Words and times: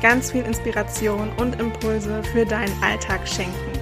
ganz 0.00 0.32
viel 0.32 0.44
Inspiration 0.44 1.30
und 1.38 1.60
Impulse 1.60 2.22
für 2.32 2.44
deinen 2.44 2.72
Alltag 2.82 3.26
schenken. 3.26 3.72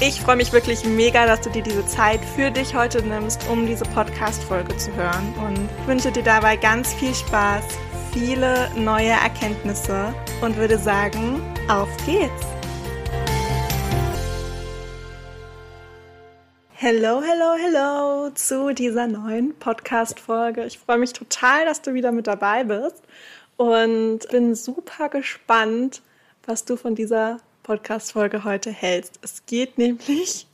Ich 0.00 0.20
freue 0.20 0.36
mich 0.36 0.52
wirklich 0.52 0.84
mega, 0.84 1.24
dass 1.26 1.40
du 1.40 1.50
dir 1.50 1.62
diese 1.62 1.86
Zeit 1.86 2.20
für 2.36 2.50
dich 2.50 2.74
heute 2.74 3.02
nimmst, 3.02 3.48
um 3.48 3.66
diese 3.66 3.84
Podcast-Folge 3.84 4.76
zu 4.76 4.94
hören 4.94 5.34
und 5.46 5.88
wünsche 5.88 6.12
dir 6.12 6.22
dabei 6.22 6.56
ganz 6.56 6.92
viel 6.92 7.14
Spaß, 7.14 7.64
viele 8.12 8.70
neue 8.76 9.10
Erkenntnisse 9.10 10.12
und 10.42 10.56
würde 10.56 10.76
sagen, 10.76 11.40
auf 11.68 11.88
geht's! 12.04 12.56
Hello, 16.78 17.22
hello, 17.22 17.54
hello 17.58 18.30
zu 18.34 18.74
dieser 18.74 19.06
neuen 19.06 19.58
Podcast-Folge. 19.58 20.66
Ich 20.66 20.78
freue 20.78 20.98
mich 20.98 21.14
total, 21.14 21.64
dass 21.64 21.80
du 21.80 21.94
wieder 21.94 22.12
mit 22.12 22.26
dabei 22.26 22.64
bist 22.64 23.02
und 23.56 24.20
bin 24.30 24.54
super 24.54 25.08
gespannt, 25.08 26.02
was 26.44 26.64
du 26.64 26.76
von 26.76 26.94
dieser 26.94 27.38
Podcast-Folge 27.62 28.44
heute 28.44 28.70
hältst. 28.70 29.18
Es 29.22 29.44
geht 29.46 29.78
nämlich 29.78 30.46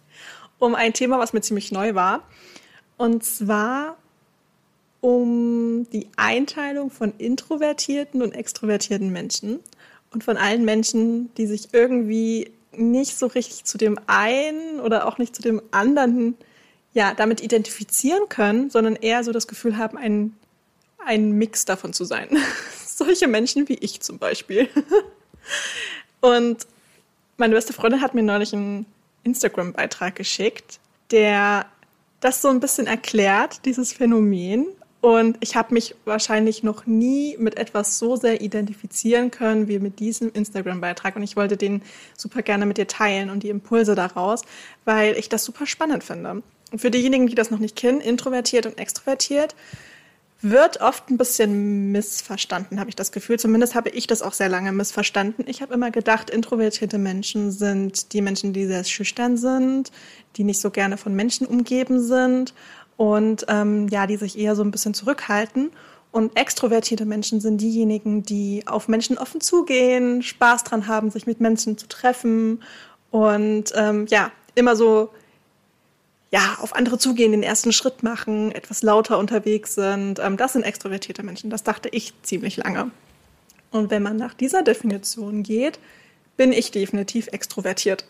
um 0.59 0.75
ein 0.75 0.93
Thema, 0.93 1.19
was 1.19 1.33
mir 1.33 1.41
ziemlich 1.41 1.73
neu 1.73 1.95
war. 1.95 2.23
Und 2.97 3.25
zwar 3.25 3.97
um 5.01 5.89
die 5.91 6.09
Einteilung 6.17 6.91
von 6.91 7.13
introvertierten 7.19 8.23
und 8.23 8.33
extrovertierten 8.33 9.11
Menschen 9.11 9.59
und 10.13 10.23
von 10.23 10.37
allen 10.37 10.65
Menschen, 10.65 11.35
die 11.35 11.47
sich 11.47 11.71
irgendwie 11.73 12.53
nicht 12.71 13.19
so 13.19 13.27
richtig 13.27 13.65
zu 13.65 13.77
dem 13.77 13.99
einen 14.07 14.81
oder 14.81 15.07
auch 15.07 15.19
nicht 15.19 15.35
zu 15.35 15.43
dem 15.43 15.61
anderen 15.73 16.37
ja, 16.95 17.15
damit 17.15 17.43
identifizieren 17.43 18.29
können, 18.29 18.71
sondern 18.71 18.97
eher 18.97 19.25
so 19.25 19.33
das 19.33 19.49
Gefühl 19.49 19.77
haben, 19.77 19.99
ein, 19.99 20.37
ein 21.05 21.33
Mix 21.33 21.65
davon 21.65 21.93
zu 21.93 22.05
sein. 22.05 22.29
Solche 23.05 23.27
Menschen 23.27 23.69
wie 23.69 23.75
ich 23.75 24.01
zum 24.01 24.19
Beispiel. 24.19 24.69
Und 26.21 26.67
meine 27.37 27.55
beste 27.55 27.73
Freundin 27.73 28.01
hat 28.01 28.15
mir 28.15 28.23
neulich 28.23 28.53
einen 28.53 28.87
Instagram-Beitrag 29.25 30.15
geschickt, 30.15 30.79
der 31.11 31.67
das 32.21 32.41
so 32.41 32.49
ein 32.49 32.61
bisschen 32.61 32.87
erklärt, 32.87 33.65
dieses 33.65 33.93
Phänomen. 33.93 34.67
Und 35.01 35.37
ich 35.41 35.57
habe 35.57 35.75
mich 35.75 35.97
wahrscheinlich 36.05 36.63
noch 36.63 36.87
nie 36.87 37.37
mit 37.37 37.57
etwas 37.57 37.99
so 37.99 38.15
sehr 38.15 38.41
identifizieren 38.41 39.33
können 39.33 39.67
wie 39.67 39.81
mit 39.81 39.99
diesem 39.99 40.31
Instagram-Beitrag. 40.33 41.17
Und 41.17 41.25
ich 41.25 41.35
wollte 41.35 41.57
den 41.57 41.83
super 42.17 42.43
gerne 42.43 42.67
mit 42.67 42.79
dir 42.79 42.87
teilen 42.87 43.29
und 43.29 43.43
die 43.43 43.49
Impulse 43.49 43.97
daraus, 43.97 44.43
weil 44.85 45.17
ich 45.17 45.29
das 45.29 45.45
super 45.45 45.67
spannend 45.67 46.05
finde. 46.05 46.43
Und 46.71 46.79
für 46.81 46.93
diejenigen, 46.93 47.27
die 47.27 47.35
das 47.35 47.51
noch 47.51 47.59
nicht 47.59 47.75
kennen, 47.75 48.01
introvertiert 48.01 48.67
und 48.67 48.79
extrovertiert, 48.79 49.57
wird 50.43 50.81
oft 50.81 51.09
ein 51.09 51.17
bisschen 51.17 51.93
missverstanden, 51.93 52.81
habe 52.81 52.91
ich 52.91 52.97
das 52.97 53.13
Gefühl. 53.13 53.39
Zumindest 53.39 53.75
habe 53.75 53.91
ich 53.91 54.07
das 54.09 54.23
auch 54.23 54.33
sehr 54.33 54.49
lange 54.49 54.73
missverstanden. 54.73 55.45
Ich 55.47 55.63
habe 55.63 55.73
immer 55.73 55.91
gedacht, 55.91 56.31
introvertierte 56.31 56.99
Menschen 56.99 57.53
sind 57.53 58.13
die 58.13 58.21
Menschen, 58.21 58.53
die 58.53 58.67
sehr 58.67 58.83
schüchtern 58.85 59.37
sind, 59.37 59.93
die 60.37 60.45
nicht 60.45 60.61
so 60.61 60.71
gerne 60.71 60.97
von 60.97 61.15
Menschen 61.15 61.47
umgeben 61.47 62.01
sind 62.01 62.55
und 62.97 63.47
ähm, 63.49 63.89
ja, 63.89 64.07
die 64.07 64.17
sich 64.17 64.37
eher 64.37 64.57
so 64.57 64.63
ein 64.63 64.73
bisschen 64.73 64.95
zurückhalten. 64.95 65.71
Und 66.11 66.37
extrovertierte 66.37 67.07
Menschen 67.07 67.41
sind 67.41 67.61
diejenigen, 67.61 68.23
die 68.23 68.65
auf 68.67 68.87
Menschen 68.87 69.17
offen 69.17 69.41
zugehen, 69.41 70.23
Spaß 70.23 70.65
dran 70.65 70.87
haben, 70.87 71.11
sich 71.11 71.27
mit 71.27 71.41
Menschen 71.41 71.79
zu 71.79 71.89
treffen 71.89 72.63
und 73.11 73.73
ähm, 73.75 74.07
ja, 74.11 74.31
immer 74.55 74.77
so 74.77 75.11
ja, 76.33 76.57
auf 76.61 76.75
andere 76.75 76.99
zugehen, 76.99 77.33
den 77.33 77.43
ersten 77.43 77.73
Schritt 77.73 78.03
machen, 78.03 78.53
etwas 78.53 78.83
lauter 78.83 79.19
unterwegs 79.19 79.75
sind. 79.75 80.19
Ähm, 80.19 80.37
das 80.37 80.55
sind 80.55 80.63
extrovertierte 80.63 81.23
Menschen. 81.23 81.51
Das 81.51 81.63
dachte 81.63 81.91
ich 81.91 82.15
ziemlich 82.23 82.57
lange. 82.57 82.91
Und 83.71 83.91
wenn 83.91 84.03
man 84.03 84.17
nach 84.17 84.35
dieser 84.35 84.63
Definition 84.63 85.43
geht, 85.43 85.79
bin 86.39 86.53
ich 86.53 86.71
definitiv 86.71 87.29
extrovertiert. 87.29 88.07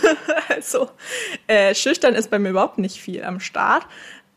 also 0.48 0.88
äh, 1.48 1.74
schüchtern 1.74 2.14
ist 2.14 2.30
bei 2.30 2.38
mir 2.38 2.50
überhaupt 2.50 2.78
nicht 2.78 3.00
viel 3.00 3.24
am 3.24 3.40
Start. 3.40 3.86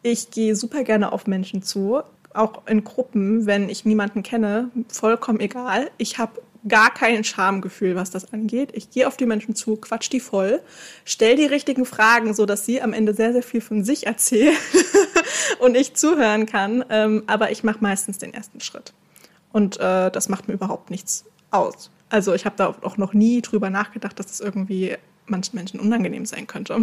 Ich 0.01 0.31
gehe 0.31 0.55
super 0.55 0.83
gerne 0.83 1.11
auf 1.11 1.27
Menschen 1.27 1.61
zu, 1.61 2.01
auch 2.33 2.65
in 2.67 2.83
Gruppen, 2.83 3.45
wenn 3.45 3.69
ich 3.69 3.85
niemanden 3.85 4.23
kenne, 4.23 4.71
vollkommen 4.87 5.39
egal. 5.39 5.91
Ich 5.97 6.17
habe 6.17 6.41
gar 6.67 6.93
kein 6.93 7.23
Schamgefühl, 7.23 7.95
was 7.95 8.11
das 8.11 8.33
angeht. 8.33 8.69
Ich 8.73 8.89
gehe 8.89 9.07
auf 9.07 9.17
die 9.17 9.25
Menschen 9.25 9.55
zu, 9.55 9.75
quatsch 9.77 10.11
die 10.11 10.19
voll, 10.19 10.61
stell 11.05 11.35
die 11.35 11.45
richtigen 11.45 11.85
Fragen, 11.85 12.33
so 12.33 12.45
dass 12.45 12.65
sie 12.65 12.81
am 12.81 12.93
Ende 12.93 13.13
sehr, 13.13 13.33
sehr 13.33 13.43
viel 13.43 13.61
von 13.61 13.83
sich 13.83 14.07
erzählen 14.07 14.55
und 15.59 15.75
ich 15.75 15.93
zuhören 15.95 16.45
kann. 16.45 16.85
Ähm, 16.89 17.23
aber 17.27 17.51
ich 17.51 17.63
mache 17.63 17.79
meistens 17.81 18.17
den 18.17 18.33
ersten 18.33 18.61
Schritt. 18.61 18.93
Und 19.51 19.79
äh, 19.79 20.11
das 20.11 20.29
macht 20.29 20.47
mir 20.47 20.53
überhaupt 20.53 20.91
nichts 20.91 21.25
aus. 21.51 21.89
Also 22.09 22.33
ich 22.33 22.45
habe 22.45 22.55
da 22.57 22.75
auch 22.81 22.97
noch 22.97 23.13
nie 23.13 23.41
drüber 23.41 23.69
nachgedacht, 23.69 24.17
dass 24.19 24.27
es 24.27 24.37
das 24.37 24.45
irgendwie 24.45 24.95
manchen 25.25 25.55
Menschen 25.55 25.79
unangenehm 25.79 26.25
sein 26.25 26.47
könnte. 26.47 26.79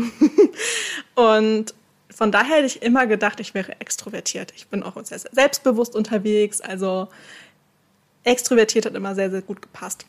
und 1.14 1.74
von 2.10 2.30
daher 2.30 2.56
hätte 2.56 2.66
ich 2.66 2.82
immer 2.82 3.06
gedacht, 3.06 3.40
ich 3.40 3.54
wäre 3.54 3.80
extrovertiert. 3.80 4.52
Ich 4.56 4.68
bin 4.68 4.82
auch 4.82 4.94
sehr, 5.04 5.18
sehr 5.18 5.30
selbstbewusst 5.32 5.96
unterwegs. 5.96 6.60
Also 6.60 7.08
extrovertiert 8.24 8.86
hat 8.86 8.94
immer 8.94 9.14
sehr, 9.14 9.30
sehr 9.30 9.42
gut 9.42 9.62
gepasst. 9.62 10.06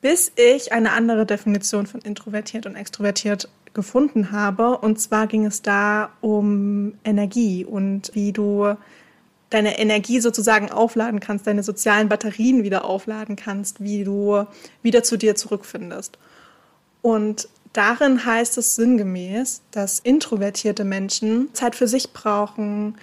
Bis 0.00 0.32
ich 0.36 0.72
eine 0.72 0.92
andere 0.92 1.26
Definition 1.26 1.86
von 1.86 2.00
introvertiert 2.00 2.64
und 2.64 2.74
extrovertiert 2.74 3.48
gefunden 3.74 4.32
habe. 4.32 4.78
Und 4.78 5.00
zwar 5.00 5.26
ging 5.26 5.46
es 5.46 5.62
da 5.62 6.10
um 6.20 6.94
Energie 7.04 7.64
und 7.64 8.10
wie 8.14 8.32
du 8.32 8.74
deine 9.50 9.78
Energie 9.78 10.20
sozusagen 10.20 10.70
aufladen 10.70 11.20
kannst, 11.20 11.46
deine 11.46 11.62
sozialen 11.62 12.08
Batterien 12.08 12.62
wieder 12.62 12.84
aufladen 12.84 13.36
kannst, 13.36 13.82
wie 13.82 14.04
du 14.04 14.46
wieder 14.82 15.02
zu 15.02 15.16
dir 15.16 15.34
zurückfindest. 15.34 16.18
Und 17.02 17.48
darin 17.72 18.24
heißt 18.24 18.58
es 18.58 18.76
sinngemäß, 18.76 19.62
dass 19.72 19.98
introvertierte 19.98 20.84
Menschen 20.84 21.52
Zeit 21.52 21.74
für 21.74 21.88
sich 21.88 22.12
brauchen, 22.12 22.96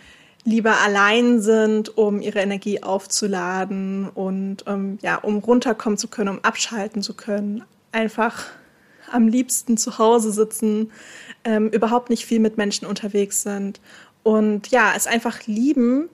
lieber 0.43 0.79
allein 0.81 1.41
sind, 1.41 1.97
um 1.97 2.21
ihre 2.21 2.39
Energie 2.39 2.81
aufzuladen 2.83 4.09
und 4.09 4.63
ähm, 4.67 4.97
ja, 5.01 5.17
um 5.17 5.37
runterkommen 5.37 5.97
zu 5.97 6.07
können, 6.07 6.29
um 6.29 6.43
abschalten 6.43 7.01
zu 7.01 7.13
können. 7.13 7.63
Einfach 7.91 8.45
am 9.11 9.27
liebsten 9.27 9.77
zu 9.77 9.97
Hause 9.97 10.31
sitzen, 10.31 10.91
ähm, 11.43 11.69
überhaupt 11.69 12.09
nicht 12.09 12.25
viel 12.25 12.39
mit 12.39 12.57
Menschen 12.57 12.85
unterwegs 12.85 13.41
sind 13.41 13.79
und 14.27 14.67
ja, 14.71 14.91
es 14.93 15.07
einfach 15.07 15.47
lieben, 15.47 16.09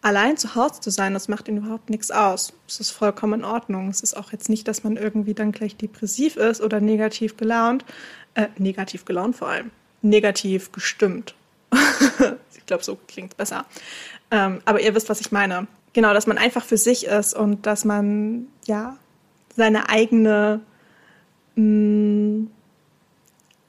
allein 0.00 0.38
zu 0.38 0.54
Hause 0.54 0.80
zu 0.80 0.90
sein, 0.90 1.12
das 1.12 1.28
macht 1.28 1.48
ihnen 1.48 1.58
überhaupt 1.58 1.90
nichts 1.90 2.10
aus. 2.10 2.54
Es 2.66 2.80
ist 2.80 2.90
vollkommen 2.92 3.40
in 3.40 3.44
Ordnung. 3.44 3.90
Es 3.90 4.00
ist 4.00 4.16
auch 4.16 4.32
jetzt 4.32 4.48
nicht, 4.48 4.66
dass 4.68 4.84
man 4.84 4.96
irgendwie 4.96 5.34
dann 5.34 5.52
gleich 5.52 5.76
depressiv 5.76 6.36
ist 6.36 6.62
oder 6.62 6.80
negativ 6.80 7.36
gelaunt, 7.36 7.84
äh, 8.34 8.48
negativ 8.56 9.04
gelaunt 9.04 9.36
vor 9.36 9.48
allem, 9.48 9.70
negativ 10.00 10.72
gestimmt. 10.72 11.34
ich 12.56 12.66
glaube, 12.66 12.84
so 12.84 12.98
klingt 13.06 13.36
besser. 13.36 13.66
Ähm, 14.30 14.60
aber 14.64 14.80
ihr 14.80 14.94
wisst, 14.94 15.08
was 15.08 15.20
ich 15.20 15.32
meine. 15.32 15.66
Genau, 15.92 16.14
dass 16.14 16.26
man 16.26 16.38
einfach 16.38 16.64
für 16.64 16.78
sich 16.78 17.06
ist 17.06 17.34
und 17.34 17.66
dass 17.66 17.84
man 17.84 18.46
ja 18.66 18.96
seine 19.56 19.88
eigene 19.88 20.60
mh, 21.54 21.62
mm, 21.64 22.50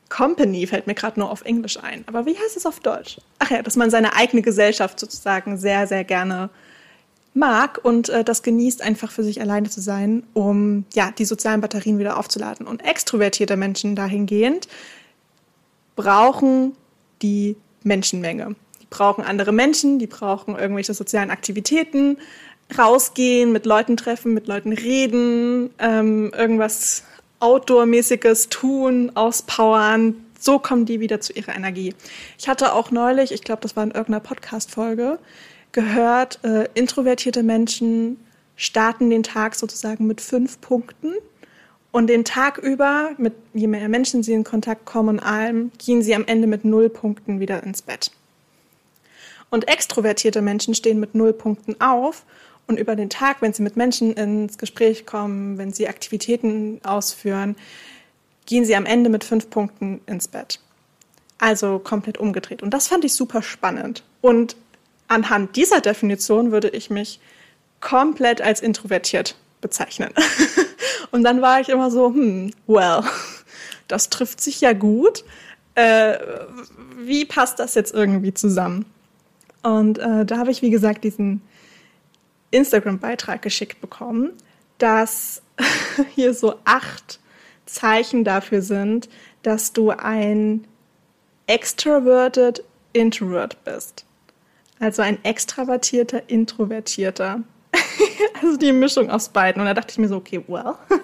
Company 0.10 0.68
fällt 0.68 0.86
mir 0.86 0.94
gerade 0.94 1.20
nur 1.20 1.32
auf 1.32 1.44
Englisch 1.44 1.82
ein. 1.82 2.04
Aber 2.06 2.28
wie 2.28 2.38
heißt 2.38 2.56
es 2.56 2.68
auf 2.68 2.80
Deutsch? 2.80 3.18
Ach 3.40 3.50
ja, 3.50 3.64
dass 3.64 3.76
man 3.76 3.90
seine 3.90 4.16
eigene 4.16 4.44
Gesellschaft 4.44 5.00
sozusagen 5.00 5.58
sehr, 5.58 5.88
sehr 5.88 6.04
gerne 6.04 6.52
mag 7.34 7.80
und 7.84 8.10
äh, 8.10 8.24
das 8.24 8.44
genießt, 8.44 8.84
einfach 8.84 9.12
für 9.12 9.24
sich 9.24 9.42
alleine 9.42 9.72
zu 9.72 9.82
sein, 9.82 10.24
um 10.34 10.86
ja 10.94 11.10
die 11.18 11.26
sozialen 11.26 11.62
Batterien 11.62 11.98
wieder 11.98 12.18
aufzuladen. 12.18 12.68
Und 12.68 12.86
extrovertierte 12.86 13.58
Menschen 13.58 13.96
dahingehend 13.96 14.68
brauchen 15.96 16.74
die 17.24 17.56
Menschenmenge. 17.84 18.56
Die 18.82 18.88
brauchen 18.90 19.24
andere 19.24 19.52
Menschen, 19.52 20.00
die 20.00 20.08
brauchen 20.08 20.56
irgendwelche 20.58 20.94
sozialen 20.94 21.32
Aktivitäten, 21.32 22.18
rausgehen, 22.78 23.52
mit 23.52 23.66
Leuten 23.66 23.98
treffen, 23.98 24.34
mit 24.34 24.48
Leuten 24.48 24.74
reden, 24.74 25.70
ähm, 25.80 26.32
irgendwas 26.36 27.04
Outdoor-mäßiges 27.40 28.50
tun, 28.50 29.12
auspowern. 29.16 30.16
So 30.40 30.60
kommen 30.60 30.86
die 30.86 31.00
wieder 31.00 31.22
zu 31.22 31.34
ihrer 31.34 31.56
Energie. 31.56 31.94
Ich 32.38 32.48
hatte 32.48 32.74
auch 32.74 32.92
neulich, 32.92 33.32
ich 33.32 33.44
glaube, 33.44 33.62
das 33.62 33.76
war 33.76 33.84
in 33.84 33.92
irgendeiner 33.92 34.22
Podcast-Folge, 34.22 35.20
gehört, 35.72 36.40
äh, 36.44 36.68
introvertierte 36.74 37.44
Menschen 37.44 38.18
starten 38.56 39.10
den 39.10 39.24
Tag 39.24 39.56
sozusagen 39.56 40.08
mit 40.08 40.22
fünf 40.22 40.62
Punkten 40.62 41.14
Und 41.94 42.08
den 42.08 42.26
Tag 42.26 42.58
über, 42.58 43.12
mit 43.20 43.34
je 43.54 43.68
mehr 43.68 43.88
Menschen 43.88 44.24
sie 44.24 44.34
in 44.34 44.44
Kontakt 44.44 44.84
kommen 44.84 45.10
und 45.10 45.20
allem, 45.20 45.72
gehen 45.78 46.02
sie 46.02 46.16
am 46.16 46.26
Ende 46.26 46.48
mit 46.48 46.66
null 46.66 46.90
Punkten 46.90 47.40
wieder 47.40 47.62
ins 47.62 47.84
Bett. 47.84 48.10
Und 49.52 49.68
extrovertierte 49.68 50.42
Menschen 50.42 50.74
stehen 50.74 51.00
mit 51.00 51.14
null 51.14 51.34
Punkten 51.34 51.80
auf 51.80 52.26
und 52.66 52.80
über 52.80 52.96
den 52.96 53.12
Tag, 53.12 53.44
wenn 53.44 53.54
sie 53.54 53.62
mit 53.62 53.78
Menschen 53.78 54.12
ins 54.14 54.58
Gespräch 54.58 55.06
kommen, 55.06 55.60
wenn 55.60 55.72
sie 55.72 55.88
Aktivitäten 55.88 56.82
ausführen, 56.84 57.56
gehen 58.48 58.66
sie 58.66 58.76
am 58.76 58.88
Ende 58.88 59.12
mit 59.12 59.24
fünf 59.24 59.52
Punkten 59.52 60.02
ins 60.08 60.28
Bett. 60.28 60.60
Also 61.38 61.78
komplett 61.78 62.18
umgedreht. 62.18 62.64
Und 62.64 62.74
das 62.74 62.88
fand 62.88 63.06
ich 63.06 63.14
super 63.14 63.44
spannend. 63.44 64.02
Und 64.20 64.56
anhand 65.08 65.56
dieser 65.58 65.80
Definition 65.80 66.52
würde 66.52 66.70
ich 66.70 66.90
mich 66.90 67.20
komplett 67.82 68.42
als 68.42 68.62
introvertiert 68.62 69.36
bezeichnen. 69.64 70.14
Und 71.12 71.24
dann 71.24 71.42
war 71.42 71.60
ich 71.60 71.70
immer 71.70 71.90
so, 71.90 72.10
hm, 72.10 72.54
well, 72.68 73.02
das 73.88 74.10
trifft 74.10 74.42
sich 74.42 74.62
ja 74.62 74.74
gut. 74.74 75.24
Äh, 75.74 76.20
wie 76.98 77.26
passt 77.26 77.58
das 77.58 77.74
jetzt 77.74 77.94
irgendwie 77.94 78.34
zusammen? 78.34 78.86
Und 79.64 79.98
äh, 79.98 80.26
da 80.26 80.38
habe 80.38 80.52
ich, 80.52 80.62
wie 80.62 80.70
gesagt, 80.70 81.04
diesen 81.04 81.42
Instagram-Beitrag 82.52 83.42
geschickt 83.42 83.82
bekommen, 83.82 84.34
dass 84.78 85.42
hier 86.16 86.34
so 86.34 86.56
acht 86.66 87.20
Zeichen 87.66 88.24
dafür 88.24 88.62
sind, 88.62 89.10
dass 89.42 89.74
du 89.74 89.90
ein 89.90 90.68
extroverted 91.48 92.64
Introvert 92.94 93.64
bist. 93.64 94.06
Also 94.80 95.02
ein 95.02 95.24
extravertierter, 95.24 96.30
introvertierter. 96.30 97.42
also 98.42 98.58
die 98.58 98.72
Mischung 98.72 99.10
aus 99.10 99.30
beiden. 99.30 99.62
Und 99.62 99.68
da 99.68 99.74
dachte 99.74 99.92
ich 99.92 99.98
mir 99.98 100.08
so, 100.08 100.18
okay, 100.18 100.44
well, 100.48 100.76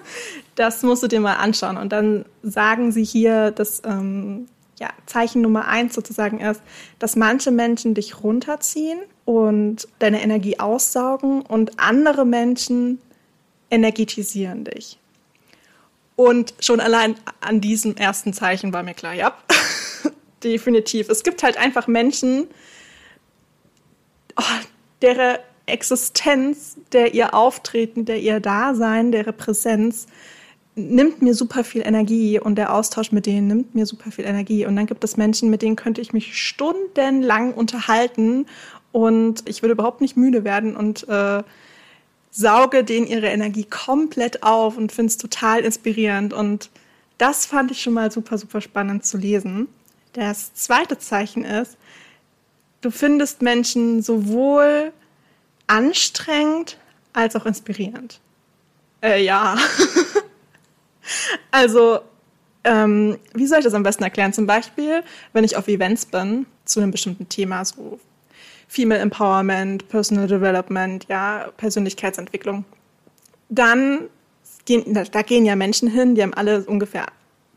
das 0.54 0.82
musst 0.82 1.02
du 1.02 1.08
dir 1.08 1.20
mal 1.20 1.34
anschauen. 1.34 1.76
Und 1.76 1.92
dann 1.92 2.24
sagen 2.42 2.92
sie 2.92 3.04
hier, 3.04 3.50
dass 3.50 3.82
ähm, 3.84 4.48
ja, 4.78 4.90
Zeichen 5.06 5.42
Nummer 5.42 5.68
eins 5.68 5.94
sozusagen 5.94 6.40
ist, 6.40 6.62
dass 6.98 7.14
manche 7.14 7.50
Menschen 7.50 7.94
dich 7.94 8.22
runterziehen 8.22 9.00
und 9.26 9.86
deine 9.98 10.22
Energie 10.22 10.58
aussaugen 10.58 11.42
und 11.42 11.78
andere 11.78 12.24
Menschen 12.24 12.98
energetisieren 13.70 14.64
dich. 14.64 14.98
Und 16.16 16.54
schon 16.60 16.80
allein 16.80 17.14
an 17.40 17.60
diesem 17.60 17.96
ersten 17.96 18.32
Zeichen 18.32 18.72
war 18.72 18.82
mir 18.82 18.94
klar, 18.94 19.14
ja, 19.14 19.34
definitiv. 20.44 21.08
Es 21.08 21.22
gibt 21.22 21.42
halt 21.42 21.56
einfach 21.56 21.86
Menschen, 21.86 22.48
oh, 24.36 24.42
deren 25.02 25.38
Existenz, 25.70 26.76
der 26.92 27.14
ihr 27.14 27.34
Auftreten, 27.34 28.04
der 28.04 28.20
ihr 28.20 28.40
Dasein, 28.40 29.12
der 29.12 29.24
Präsenz 29.32 30.06
nimmt 30.74 31.20
mir 31.20 31.34
super 31.34 31.64
viel 31.64 31.82
Energie 31.82 32.38
und 32.38 32.56
der 32.56 32.74
Austausch 32.74 33.12
mit 33.12 33.26
denen 33.26 33.48
nimmt 33.48 33.74
mir 33.74 33.86
super 33.86 34.10
viel 34.10 34.24
Energie. 34.24 34.66
Und 34.66 34.76
dann 34.76 34.86
gibt 34.86 35.04
es 35.04 35.16
Menschen, 35.16 35.50
mit 35.50 35.62
denen 35.62 35.76
könnte 35.76 36.00
ich 36.00 36.12
mich 36.12 36.38
stundenlang 36.38 37.52
unterhalten 37.52 38.46
und 38.92 39.48
ich 39.48 39.62
würde 39.62 39.72
überhaupt 39.72 40.00
nicht 40.00 40.16
müde 40.16 40.44
werden 40.44 40.76
und 40.76 41.08
äh, 41.08 41.42
sauge 42.30 42.84
denen 42.84 43.06
ihre 43.06 43.28
Energie 43.28 43.64
komplett 43.64 44.42
auf 44.42 44.76
und 44.76 44.92
finde 44.92 45.10
es 45.10 45.16
total 45.16 45.60
inspirierend. 45.60 46.32
Und 46.32 46.70
das 47.18 47.46
fand 47.46 47.70
ich 47.70 47.82
schon 47.82 47.92
mal 47.92 48.10
super, 48.10 48.38
super 48.38 48.60
spannend 48.60 49.04
zu 49.04 49.18
lesen. 49.18 49.68
Das 50.12 50.54
zweite 50.54 50.98
Zeichen 50.98 51.44
ist, 51.44 51.76
du 52.80 52.90
findest 52.90 53.42
Menschen 53.42 54.02
sowohl 54.02 54.92
anstrengend 55.70 56.76
als 57.12 57.36
auch 57.36 57.46
inspirierend. 57.46 58.20
Äh, 59.02 59.24
ja. 59.24 59.56
also, 61.50 62.00
ähm, 62.64 63.18
wie 63.34 63.46
soll 63.46 63.58
ich 63.58 63.64
das 63.64 63.74
am 63.74 63.84
besten 63.84 64.02
erklären? 64.02 64.32
Zum 64.32 64.46
Beispiel, 64.46 65.02
wenn 65.32 65.44
ich 65.44 65.56
auf 65.56 65.68
Events 65.68 66.06
bin 66.06 66.46
zu 66.64 66.80
einem 66.80 66.90
bestimmten 66.90 67.28
Thema, 67.28 67.64
so 67.64 68.00
Female 68.66 69.00
Empowerment, 69.00 69.88
Personal 69.88 70.26
Development, 70.26 71.06
ja, 71.08 71.50
Persönlichkeitsentwicklung, 71.56 72.64
dann 73.48 74.08
gehen, 74.64 74.92
da 74.94 75.22
gehen 75.22 75.46
ja 75.46 75.56
Menschen 75.56 75.88
hin, 75.88 76.14
die 76.16 76.22
haben 76.22 76.34
alle 76.34 76.64
ungefähr 76.64 77.06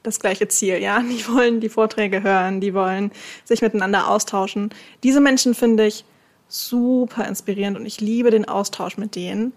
das 0.03 0.19
gleiche 0.19 0.47
Ziel, 0.47 0.77
ja. 0.79 1.01
Die 1.01 1.27
wollen 1.27 1.61
die 1.61 1.69
Vorträge 1.69 2.21
hören, 2.21 2.61
die 2.61 2.75
wollen 2.75 3.11
sich 3.43 3.61
miteinander 3.61 4.07
austauschen. 4.07 4.69
Diese 5.01 5.19
Menschen 5.19 5.55
finde 5.55 5.87
ich 5.87 6.05
super 6.53 7.27
inspirierend 7.27 7.77
und 7.77 7.85
ich 7.85 7.99
liebe 7.99 8.29
den 8.29 8.47
Austausch 8.47 8.97
mit 8.97 9.15
denen. 9.15 9.53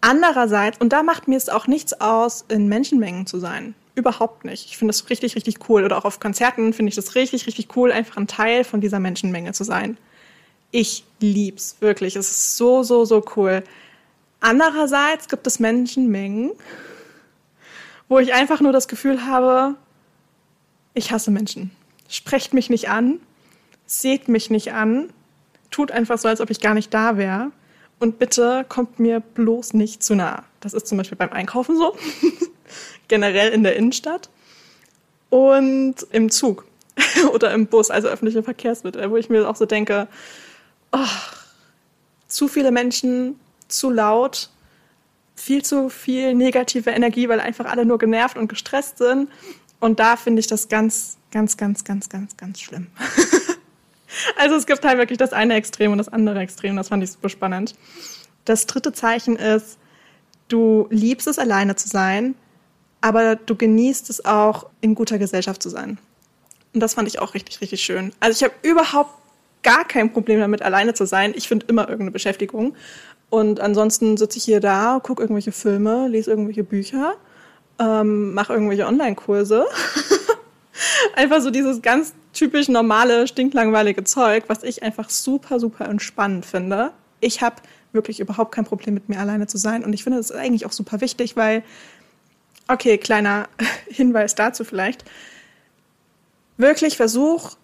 Andererseits, 0.00 0.78
und 0.78 0.92
da 0.92 1.02
macht 1.02 1.28
mir 1.28 1.36
es 1.36 1.48
auch 1.48 1.66
nichts 1.66 1.98
aus, 2.00 2.44
in 2.48 2.68
Menschenmengen 2.68 3.26
zu 3.26 3.38
sein. 3.38 3.74
Überhaupt 3.94 4.44
nicht. 4.44 4.66
Ich 4.66 4.76
finde 4.76 4.92
das 4.92 5.08
richtig, 5.08 5.34
richtig 5.36 5.68
cool. 5.68 5.84
Oder 5.84 5.96
auch 5.96 6.04
auf 6.04 6.20
Konzerten 6.20 6.72
finde 6.74 6.90
ich 6.90 6.96
das 6.96 7.14
richtig, 7.14 7.46
richtig 7.46 7.74
cool, 7.76 7.90
einfach 7.90 8.18
ein 8.18 8.26
Teil 8.26 8.64
von 8.64 8.80
dieser 8.80 9.00
Menschenmenge 9.00 9.52
zu 9.52 9.64
sein. 9.64 9.96
Ich 10.72 11.04
lieb's, 11.20 11.76
wirklich. 11.80 12.16
Es 12.16 12.30
ist 12.30 12.56
so, 12.56 12.82
so, 12.82 13.04
so 13.04 13.24
cool. 13.36 13.64
Andererseits 14.40 15.28
gibt 15.28 15.46
es 15.46 15.58
Menschenmengen, 15.58 16.50
wo 18.08 18.18
ich 18.18 18.34
einfach 18.34 18.60
nur 18.60 18.72
das 18.72 18.88
Gefühl 18.88 19.24
habe, 19.24 19.76
ich 20.92 21.12
hasse 21.12 21.30
Menschen. 21.30 21.70
Sprecht 22.08 22.52
mich 22.52 22.68
nicht 22.68 22.90
an, 22.90 23.20
seht 23.86 24.28
mich 24.28 24.50
nicht 24.50 24.72
an, 24.74 25.10
tut 25.74 25.90
einfach 25.90 26.18
so, 26.18 26.28
als 26.28 26.40
ob 26.40 26.50
ich 26.50 26.60
gar 26.60 26.74
nicht 26.74 26.94
da 26.94 27.16
wäre. 27.16 27.50
Und 27.98 28.20
bitte 28.20 28.64
kommt 28.68 29.00
mir 29.00 29.18
bloß 29.18 29.74
nicht 29.74 30.04
zu 30.04 30.14
nah. 30.14 30.44
Das 30.60 30.72
ist 30.72 30.86
zum 30.86 30.98
Beispiel 30.98 31.18
beim 31.18 31.32
Einkaufen 31.32 31.76
so, 31.76 31.96
generell 33.08 33.52
in 33.52 33.64
der 33.64 33.74
Innenstadt 33.74 34.30
und 35.30 35.96
im 36.12 36.30
Zug 36.30 36.64
oder 37.32 37.52
im 37.52 37.66
Bus, 37.66 37.90
also 37.90 38.06
öffentliche 38.06 38.44
Verkehrsmittel, 38.44 39.10
wo 39.10 39.16
ich 39.16 39.28
mir 39.30 39.48
auch 39.48 39.56
so 39.56 39.66
denke, 39.66 40.06
oh, 40.92 40.98
zu 42.28 42.46
viele 42.46 42.70
Menschen, 42.70 43.40
zu 43.66 43.90
laut, 43.90 44.50
viel 45.34 45.64
zu 45.64 45.88
viel 45.88 46.34
negative 46.34 46.90
Energie, 46.90 47.28
weil 47.28 47.40
einfach 47.40 47.64
alle 47.64 47.84
nur 47.84 47.98
genervt 47.98 48.38
und 48.38 48.46
gestresst 48.46 48.98
sind. 48.98 49.28
Und 49.80 49.98
da 49.98 50.16
finde 50.16 50.38
ich 50.38 50.46
das 50.46 50.68
ganz, 50.68 51.16
ganz, 51.32 51.56
ganz, 51.56 51.82
ganz, 51.82 52.08
ganz, 52.08 52.36
ganz 52.36 52.60
schlimm. 52.60 52.86
also 54.36 54.56
es 54.56 54.66
gibt 54.66 54.84
halt 54.84 54.98
wirklich 54.98 55.18
das 55.18 55.32
eine 55.32 55.54
Extrem 55.54 55.92
und 55.92 55.98
das 55.98 56.08
andere 56.08 56.40
Extrem. 56.40 56.76
Das 56.76 56.88
fand 56.88 57.02
ich 57.02 57.12
super 57.12 57.28
spannend. 57.28 57.74
Das 58.44 58.66
dritte 58.66 58.92
Zeichen 58.92 59.36
ist, 59.36 59.78
du 60.48 60.86
liebst 60.90 61.26
es, 61.26 61.38
alleine 61.38 61.76
zu 61.76 61.88
sein, 61.88 62.34
aber 63.00 63.36
du 63.36 63.54
genießt 63.56 64.10
es 64.10 64.24
auch, 64.24 64.66
in 64.80 64.94
guter 64.94 65.18
Gesellschaft 65.18 65.62
zu 65.62 65.68
sein. 65.68 65.98
Und 66.72 66.80
das 66.80 66.94
fand 66.94 67.08
ich 67.08 67.20
auch 67.20 67.34
richtig, 67.34 67.60
richtig 67.60 67.82
schön. 67.82 68.12
Also 68.20 68.36
ich 68.36 68.50
habe 68.50 68.68
überhaupt 68.68 69.10
gar 69.62 69.86
kein 69.86 70.12
Problem 70.12 70.40
damit, 70.40 70.62
alleine 70.62 70.94
zu 70.94 71.06
sein. 71.06 71.32
Ich 71.36 71.48
finde 71.48 71.66
immer 71.66 71.82
irgendeine 71.82 72.10
Beschäftigung. 72.10 72.74
Und 73.30 73.60
ansonsten 73.60 74.16
sitze 74.16 74.38
ich 74.38 74.44
hier 74.44 74.60
da, 74.60 75.00
gucke 75.02 75.22
irgendwelche 75.22 75.52
Filme, 75.52 76.08
lese 76.08 76.30
irgendwelche 76.30 76.64
Bücher 76.64 77.16
ähm, 77.78 78.34
mache 78.34 78.52
irgendwelche 78.52 78.86
Online-Kurse. 78.86 79.66
einfach 81.16 81.40
so 81.40 81.50
dieses 81.50 81.82
ganz 81.82 82.14
typisch 82.32 82.68
normale, 82.68 83.26
stinklangweilige 83.26 84.04
Zeug, 84.04 84.44
was 84.48 84.62
ich 84.62 84.82
einfach 84.82 85.08
super, 85.10 85.60
super 85.60 85.86
entspannend 85.86 86.44
finde. 86.46 86.92
Ich 87.20 87.40
habe 87.40 87.56
wirklich 87.92 88.20
überhaupt 88.20 88.52
kein 88.52 88.64
Problem 88.64 88.94
mit 88.94 89.08
mir 89.08 89.20
alleine 89.20 89.46
zu 89.46 89.56
sein 89.56 89.84
und 89.84 89.92
ich 89.92 90.02
finde 90.02 90.18
das 90.18 90.30
ist 90.30 90.36
eigentlich 90.36 90.66
auch 90.66 90.72
super 90.72 91.00
wichtig, 91.00 91.36
weil, 91.36 91.62
okay, 92.68 92.98
kleiner 92.98 93.48
Hinweis 93.88 94.34
dazu 94.34 94.64
vielleicht, 94.64 95.04
wirklich 96.56 96.96
versuch, 96.96 97.56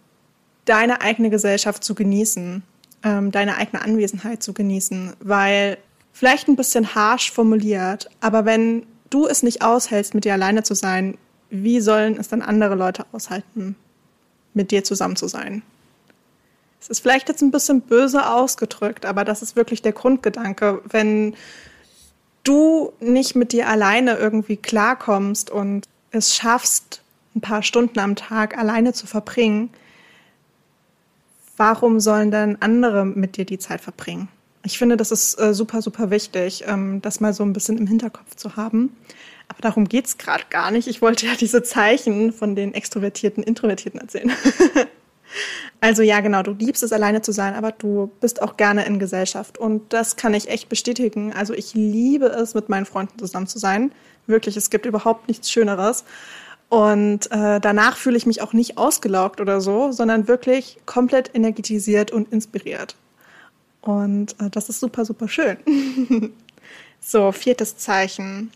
deine 0.65 1.01
eigene 1.01 1.31
Gesellschaft 1.31 1.83
zu 1.83 1.95
genießen, 1.95 2.63
ähm, 3.03 3.31
deine 3.33 3.57
eigene 3.57 3.83
Anwesenheit 3.83 4.43
zu 4.43 4.53
genießen, 4.53 5.15
weil 5.21 5.79
vielleicht 6.13 6.49
ein 6.49 6.57
bisschen 6.57 6.95
harsh 6.95 7.33
formuliert, 7.33 8.09
aber 8.21 8.45
wenn 8.45 8.87
du 9.11 9.27
es 9.27 9.43
nicht 9.43 9.63
aushältst, 9.63 10.15
mit 10.15 10.25
dir 10.25 10.35
alleine 10.35 10.63
zu 10.63 10.75
sein, 10.75 11.19
wie 11.51 11.81
sollen 11.81 12.17
es 12.19 12.29
dann 12.29 12.43
andere 12.43 12.75
Leute 12.75 13.05
aushalten, 13.13 13.77
mit 14.55 14.71
dir 14.71 14.85
zusammen 14.85 15.17
zu 15.17 15.29
sein? 15.29 15.63
Es 16.81 16.89
ist 16.89 17.01
vielleicht 17.01 17.29
jetzt 17.29 17.43
ein 17.43 17.51
bisschen 17.51 17.83
böse 17.83 18.27
ausgedrückt, 18.31 19.05
aber 19.05 19.25
das 19.25 19.43
ist 19.43 19.55
wirklich 19.55 19.83
der 19.83 19.93
Grundgedanke. 19.93 20.81
Wenn 20.89 21.35
du 22.43 22.93
nicht 23.01 23.37
mit 23.37 23.53
dir 23.53 23.69
alleine 23.69 24.17
irgendwie 24.17 24.57
klarkommst 24.57 25.51
und 25.51 25.87
es 26.11 26.35
schaffst, 26.35 27.03
ein 27.37 27.41
paar 27.41 27.63
Stunden 27.63 27.99
am 27.99 28.17
Tag 28.17 28.57
alleine 28.57 28.93
zu 28.93 29.07
verbringen, 29.07 29.71
warum 31.57 32.01
sollen 32.01 32.31
dann 32.31 32.57
andere 32.61 33.05
mit 33.05 33.37
dir 33.37 33.45
die 33.45 33.59
Zeit 33.59 33.81
verbringen? 33.81 34.29
Ich 34.63 34.79
finde, 34.79 34.97
das 34.97 35.11
ist 35.11 35.39
äh, 35.41 35.55
super, 35.55 35.83
super 35.83 36.11
wichtig, 36.11 36.65
ähm, 36.67 37.01
das 37.03 37.21
mal 37.21 37.33
so 37.33 37.43
ein 37.45 37.53
bisschen 37.53 37.79
im 37.79 37.87
Hinterkopf 37.87 38.35
zu 38.35 38.57
haben. 38.57 38.97
Aber 39.51 39.63
darum 39.63 39.89
geht's 39.89 40.17
gerade 40.17 40.45
gar 40.49 40.71
nicht. 40.71 40.87
Ich 40.87 41.03
wollte 41.03 41.27
ja 41.27 41.35
diese 41.35 41.65
Zeichen 41.65 42.33
von 42.33 42.55
den 42.55 42.73
Extrovertierten, 42.73 43.43
Introvertierten 43.43 44.01
erzählen. 44.01 44.33
Also 45.83 46.03
ja, 46.03 46.21
genau, 46.21 46.43
du 46.43 46.51
liebst 46.53 46.83
es 46.83 46.93
alleine 46.93 47.23
zu 47.23 47.31
sein, 47.31 47.55
aber 47.55 47.71
du 47.73 48.11
bist 48.21 48.43
auch 48.43 48.57
gerne 48.57 48.85
in 48.85 48.99
Gesellschaft. 48.99 49.59
Und 49.59 49.93
das 49.93 50.17
kann 50.17 50.35
ich 50.35 50.49
echt 50.49 50.69
bestätigen. 50.69 51.33
Also 51.33 51.55
ich 51.55 51.73
liebe 51.73 52.27
es, 52.27 52.53
mit 52.55 52.69
meinen 52.69 52.85
Freunden 52.85 53.17
zusammen 53.17 53.47
zu 53.47 53.59
sein. 53.59 53.93
Wirklich, 54.27 54.57
es 54.57 54.71
gibt 54.71 54.87
überhaupt 54.87 55.29
nichts 55.29 55.51
Schöneres. 55.51 56.05
Und 56.69 57.31
äh, 57.31 57.61
danach 57.61 57.97
fühle 57.97 58.17
ich 58.17 58.27
mich 58.27 58.43
auch 58.43 58.53
nicht 58.53 58.77
ausgelaugt 58.77 59.41
oder 59.41 59.61
so, 59.61 59.93
sondern 59.93 60.29
wirklich 60.29 60.79
komplett 60.85 61.35
energetisiert 61.35 62.11
und 62.11 62.31
inspiriert. 62.33 62.97
Und 63.81 64.39
äh, 64.41 64.51
das 64.51 64.69
ist 64.69 64.81
super, 64.81 65.05
super 65.05 65.29
schön. 65.29 65.57
so, 67.01 67.33
viertes 67.33 67.79
Zeichen. 67.79 68.51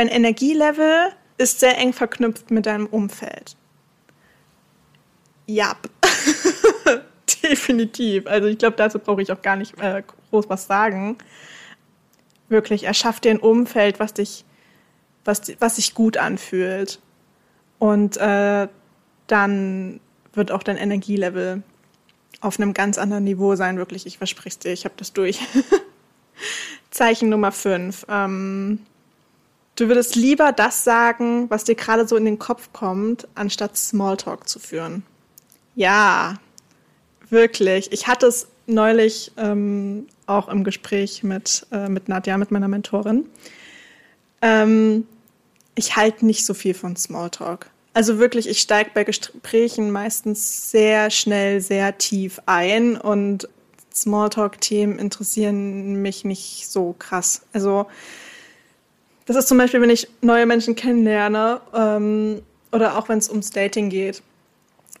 Dein 0.00 0.08
Energielevel 0.08 1.12
ist 1.36 1.60
sehr 1.60 1.76
eng 1.76 1.92
verknüpft 1.92 2.50
mit 2.50 2.64
deinem 2.64 2.86
Umfeld. 2.86 3.54
Ja, 5.44 5.76
definitiv. 7.42 8.26
Also 8.26 8.48
ich 8.48 8.56
glaube, 8.56 8.76
dazu 8.78 8.98
brauche 8.98 9.20
ich 9.20 9.30
auch 9.30 9.42
gar 9.42 9.56
nicht 9.56 9.78
äh, 9.78 10.02
groß 10.30 10.48
was 10.48 10.66
sagen. 10.66 11.18
Wirklich, 12.48 12.84
erschaff 12.84 13.20
dir 13.20 13.32
ein 13.32 13.40
Umfeld, 13.40 14.00
was 14.00 14.14
dich, 14.14 14.46
was, 15.26 15.52
was 15.60 15.76
sich 15.76 15.92
gut 15.92 16.16
anfühlt. 16.16 16.98
Und 17.78 18.16
äh, 18.16 18.68
dann 19.26 20.00
wird 20.32 20.50
auch 20.50 20.62
dein 20.62 20.78
Energielevel 20.78 21.62
auf 22.40 22.58
einem 22.58 22.72
ganz 22.72 22.96
anderen 22.96 23.24
Niveau 23.24 23.54
sein, 23.54 23.76
wirklich. 23.76 24.06
Ich 24.06 24.16
verspreche 24.16 24.60
dir, 24.60 24.72
ich 24.72 24.86
habe 24.86 24.94
das 24.96 25.12
durch. 25.12 25.40
Zeichen 26.90 27.28
Nummer 27.28 27.52
5. 27.52 28.06
Ähm, 28.08 28.86
du 29.80 29.88
würdest 29.88 30.14
lieber 30.14 30.52
das 30.52 30.84
sagen, 30.84 31.48
was 31.48 31.64
dir 31.64 31.74
gerade 31.74 32.06
so 32.06 32.16
in 32.16 32.26
den 32.26 32.38
Kopf 32.38 32.70
kommt, 32.72 33.26
anstatt 33.34 33.76
Smalltalk 33.76 34.48
zu 34.48 34.58
führen. 34.58 35.02
Ja, 35.74 36.34
wirklich. 37.30 37.90
Ich 37.92 38.06
hatte 38.06 38.26
es 38.26 38.48
neulich 38.66 39.32
ähm, 39.38 40.06
auch 40.26 40.48
im 40.48 40.64
Gespräch 40.64 41.22
mit, 41.22 41.66
äh, 41.72 41.88
mit 41.88 42.08
Nadja, 42.08 42.36
mit 42.36 42.50
meiner 42.50 42.68
Mentorin. 42.68 43.26
Ähm, 44.42 45.06
ich 45.74 45.96
halte 45.96 46.26
nicht 46.26 46.44
so 46.44 46.52
viel 46.52 46.74
von 46.74 46.96
Smalltalk. 46.96 47.70
Also 47.94 48.18
wirklich, 48.18 48.48
ich 48.48 48.60
steige 48.60 48.90
bei 48.94 49.04
Gesprächen 49.04 49.90
meistens 49.90 50.70
sehr 50.70 51.10
schnell, 51.10 51.60
sehr 51.60 51.96
tief 51.98 52.40
ein 52.46 52.96
und 52.96 53.48
Smalltalk-Themen 53.94 54.98
interessieren 54.98 55.96
mich 56.00 56.24
nicht 56.24 56.70
so 56.70 56.94
krass. 56.98 57.42
Also 57.52 57.86
das 59.30 59.44
ist 59.44 59.48
zum 59.48 59.58
Beispiel, 59.58 59.80
wenn 59.80 59.90
ich 59.90 60.08
neue 60.22 60.44
Menschen 60.44 60.74
kennenlerne 60.74 61.60
ähm, 61.72 62.42
oder 62.72 62.98
auch 62.98 63.08
wenn 63.08 63.18
es 63.18 63.28
ums 63.28 63.50
Dating 63.50 63.88
geht 63.88 64.22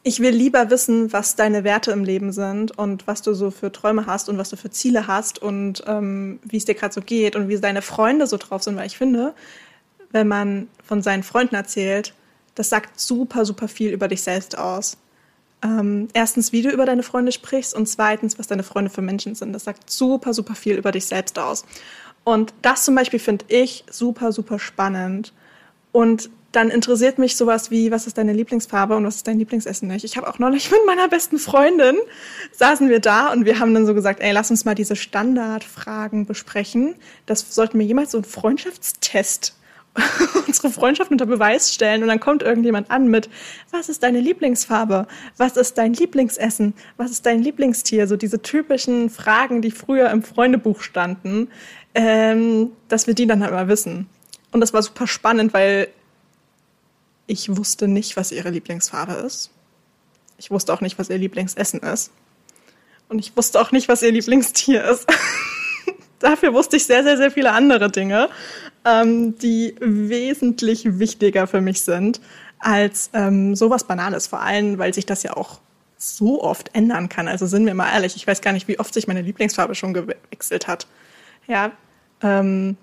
ich 0.02 0.20
will 0.20 0.30
lieber 0.30 0.70
wissen, 0.70 1.12
was 1.12 1.36
deine 1.36 1.64
Werte 1.64 1.90
im 1.90 2.04
Leben 2.04 2.32
sind 2.32 2.76
und 2.76 3.06
was 3.06 3.20
du 3.20 3.34
so 3.34 3.50
für 3.50 3.70
Träume 3.70 4.06
hast 4.06 4.28
und 4.28 4.38
was 4.38 4.48
du 4.48 4.56
für 4.56 4.70
Ziele 4.70 5.06
hast 5.06 5.40
und 5.40 5.82
ähm, 5.86 6.38
wie 6.42 6.56
es 6.56 6.64
dir 6.64 6.74
gerade 6.74 6.94
so 6.94 7.02
geht 7.02 7.36
und 7.36 7.48
wie 7.48 7.60
deine 7.60 7.82
Freunde 7.82 8.26
so 8.26 8.38
drauf 8.38 8.62
sind, 8.62 8.76
weil 8.76 8.86
ich 8.86 8.96
finde, 8.96 9.34
wenn 10.10 10.26
man 10.26 10.68
von 10.82 11.02
seinen 11.02 11.22
Freunden 11.22 11.54
erzählt, 11.54 12.14
das 12.54 12.70
sagt 12.70 12.98
super, 12.98 13.44
super 13.44 13.68
viel 13.68 13.90
über 13.90 14.08
dich 14.08 14.22
selbst 14.22 14.56
aus. 14.56 14.96
Ähm, 15.62 16.08
erstens, 16.14 16.52
wie 16.52 16.62
du 16.62 16.70
über 16.70 16.86
deine 16.86 17.02
Freunde 17.02 17.32
sprichst 17.32 17.74
und 17.74 17.86
zweitens, 17.86 18.38
was 18.38 18.46
deine 18.46 18.62
Freunde 18.62 18.90
für 18.90 19.02
Menschen 19.02 19.34
sind. 19.34 19.52
Das 19.52 19.64
sagt 19.64 19.90
super, 19.90 20.32
super 20.32 20.54
viel 20.54 20.76
über 20.76 20.92
dich 20.92 21.04
selbst 21.04 21.38
aus. 21.38 21.66
Und 22.24 22.52
das 22.62 22.84
zum 22.84 22.94
Beispiel 22.94 23.18
finde 23.18 23.44
ich 23.48 23.84
super, 23.90 24.32
super 24.32 24.58
spannend. 24.58 25.32
Und 25.92 26.30
dann 26.52 26.68
interessiert 26.68 27.18
mich 27.18 27.36
sowas 27.36 27.70
wie, 27.70 27.90
was 27.90 28.06
ist 28.06 28.18
deine 28.18 28.32
Lieblingsfarbe 28.32 28.96
und 28.96 29.04
was 29.04 29.16
ist 29.16 29.28
dein 29.28 29.38
Lieblingsessen 29.38 29.86
nicht. 29.88 30.04
Ich 30.04 30.16
habe 30.16 30.28
auch 30.28 30.38
neulich 30.38 30.70
mit 30.70 30.80
meiner 30.84 31.08
besten 31.08 31.38
Freundin, 31.38 31.96
saßen 32.52 32.88
wir 32.88 33.00
da 33.00 33.32
und 33.32 33.44
wir 33.44 33.60
haben 33.60 33.72
dann 33.72 33.86
so 33.86 33.94
gesagt, 33.94 34.20
ey, 34.20 34.32
lass 34.32 34.50
uns 34.50 34.64
mal 34.64 34.74
diese 34.74 34.96
Standardfragen 34.96 36.26
besprechen. 36.26 36.96
Das 37.26 37.54
sollten 37.54 37.78
wir 37.78 37.86
jemals 37.86 38.10
so 38.10 38.18
einen 38.18 38.24
Freundschaftstest 38.24 39.54
unsere 40.46 40.70
Freundschaft 40.70 41.10
unter 41.10 41.26
Beweis 41.26 41.74
stellen 41.74 42.02
und 42.02 42.08
dann 42.08 42.20
kommt 42.20 42.42
irgendjemand 42.42 42.90
an 42.90 43.08
mit, 43.08 43.28
was 43.72 43.88
ist 43.88 44.02
deine 44.02 44.20
Lieblingsfarbe? 44.20 45.06
Was 45.36 45.56
ist 45.56 45.78
dein 45.78 45.94
Lieblingsessen? 45.94 46.74
Was 46.96 47.10
ist 47.10 47.26
dein 47.26 47.42
Lieblingstier? 47.42 48.06
So 48.06 48.16
diese 48.16 48.40
typischen 48.40 49.10
Fragen, 49.10 49.62
die 49.62 49.72
früher 49.72 50.10
im 50.10 50.22
Freundebuch 50.22 50.82
standen, 50.82 51.48
ähm, 51.94 52.72
dass 52.88 53.06
wir 53.06 53.14
die 53.14 53.26
dann 53.26 53.42
halt 53.42 53.52
mal 53.52 53.68
wissen. 53.68 54.08
Und 54.52 54.60
das 54.60 54.72
war 54.72 54.82
super 54.82 55.06
spannend, 55.06 55.52
weil 55.52 55.88
ich 57.26 57.56
wusste 57.56 57.88
nicht, 57.88 58.16
was 58.16 58.32
ihre 58.32 58.50
Lieblingsfarbe 58.50 59.12
ist. 59.12 59.50
Ich 60.38 60.50
wusste 60.50 60.72
auch 60.72 60.80
nicht, 60.80 60.98
was 60.98 61.10
ihr 61.10 61.18
Lieblingsessen 61.18 61.80
ist. 61.80 62.10
Und 63.08 63.18
ich 63.18 63.36
wusste 63.36 63.60
auch 63.60 63.72
nicht, 63.72 63.88
was 63.88 64.02
ihr 64.02 64.12
Lieblingstier 64.12 64.84
ist. 64.84 65.06
Dafür 66.18 66.52
wusste 66.52 66.76
ich 66.76 66.86
sehr, 66.86 67.02
sehr, 67.02 67.16
sehr 67.16 67.30
viele 67.30 67.52
andere 67.52 67.90
Dinge, 67.90 68.28
ähm, 68.84 69.38
die 69.38 69.74
wesentlich 69.80 70.98
wichtiger 70.98 71.46
für 71.46 71.60
mich 71.60 71.82
sind 71.82 72.20
als 72.58 73.10
ähm, 73.14 73.54
sowas 73.54 73.84
Banales. 73.84 74.26
Vor 74.26 74.40
allem, 74.40 74.78
weil 74.78 74.92
sich 74.92 75.06
das 75.06 75.22
ja 75.22 75.36
auch 75.36 75.60
so 75.96 76.42
oft 76.42 76.74
ändern 76.74 77.08
kann. 77.08 77.28
Also 77.28 77.46
sind 77.46 77.66
wir 77.66 77.74
mal 77.74 77.92
ehrlich, 77.92 78.16
ich 78.16 78.26
weiß 78.26 78.40
gar 78.40 78.52
nicht, 78.52 78.68
wie 78.68 78.78
oft 78.78 78.94
sich 78.94 79.06
meine 79.06 79.22
Lieblingsfarbe 79.22 79.74
schon 79.74 79.92
gewechselt 79.92 80.66
hat. 80.66 80.86
Ja, 81.50 81.72
ähm, 82.22 82.76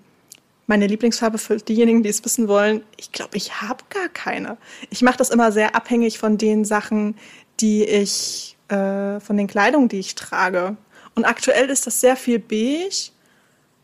meine 0.66 0.86
Lieblingsfarbe 0.86 1.38
für 1.38 1.56
diejenigen, 1.56 2.02
die 2.02 2.10
es 2.10 2.22
wissen 2.22 2.48
wollen, 2.48 2.82
ich 2.98 3.12
glaube, 3.12 3.34
ich 3.34 3.62
habe 3.62 3.82
gar 3.88 4.10
keine. 4.10 4.58
Ich 4.90 5.00
mache 5.00 5.16
das 5.16 5.30
immer 5.30 5.52
sehr 5.52 5.74
abhängig 5.74 6.18
von 6.18 6.36
den 6.36 6.66
Sachen, 6.66 7.16
die 7.60 7.84
ich, 7.84 8.58
äh, 8.68 9.20
von 9.20 9.38
den 9.38 9.46
Kleidungen, 9.46 9.88
die 9.88 10.00
ich 10.00 10.16
trage. 10.16 10.76
Und 11.14 11.24
aktuell 11.24 11.70
ist 11.70 11.86
das 11.86 12.02
sehr 12.02 12.14
viel 12.14 12.38
beige, 12.38 13.10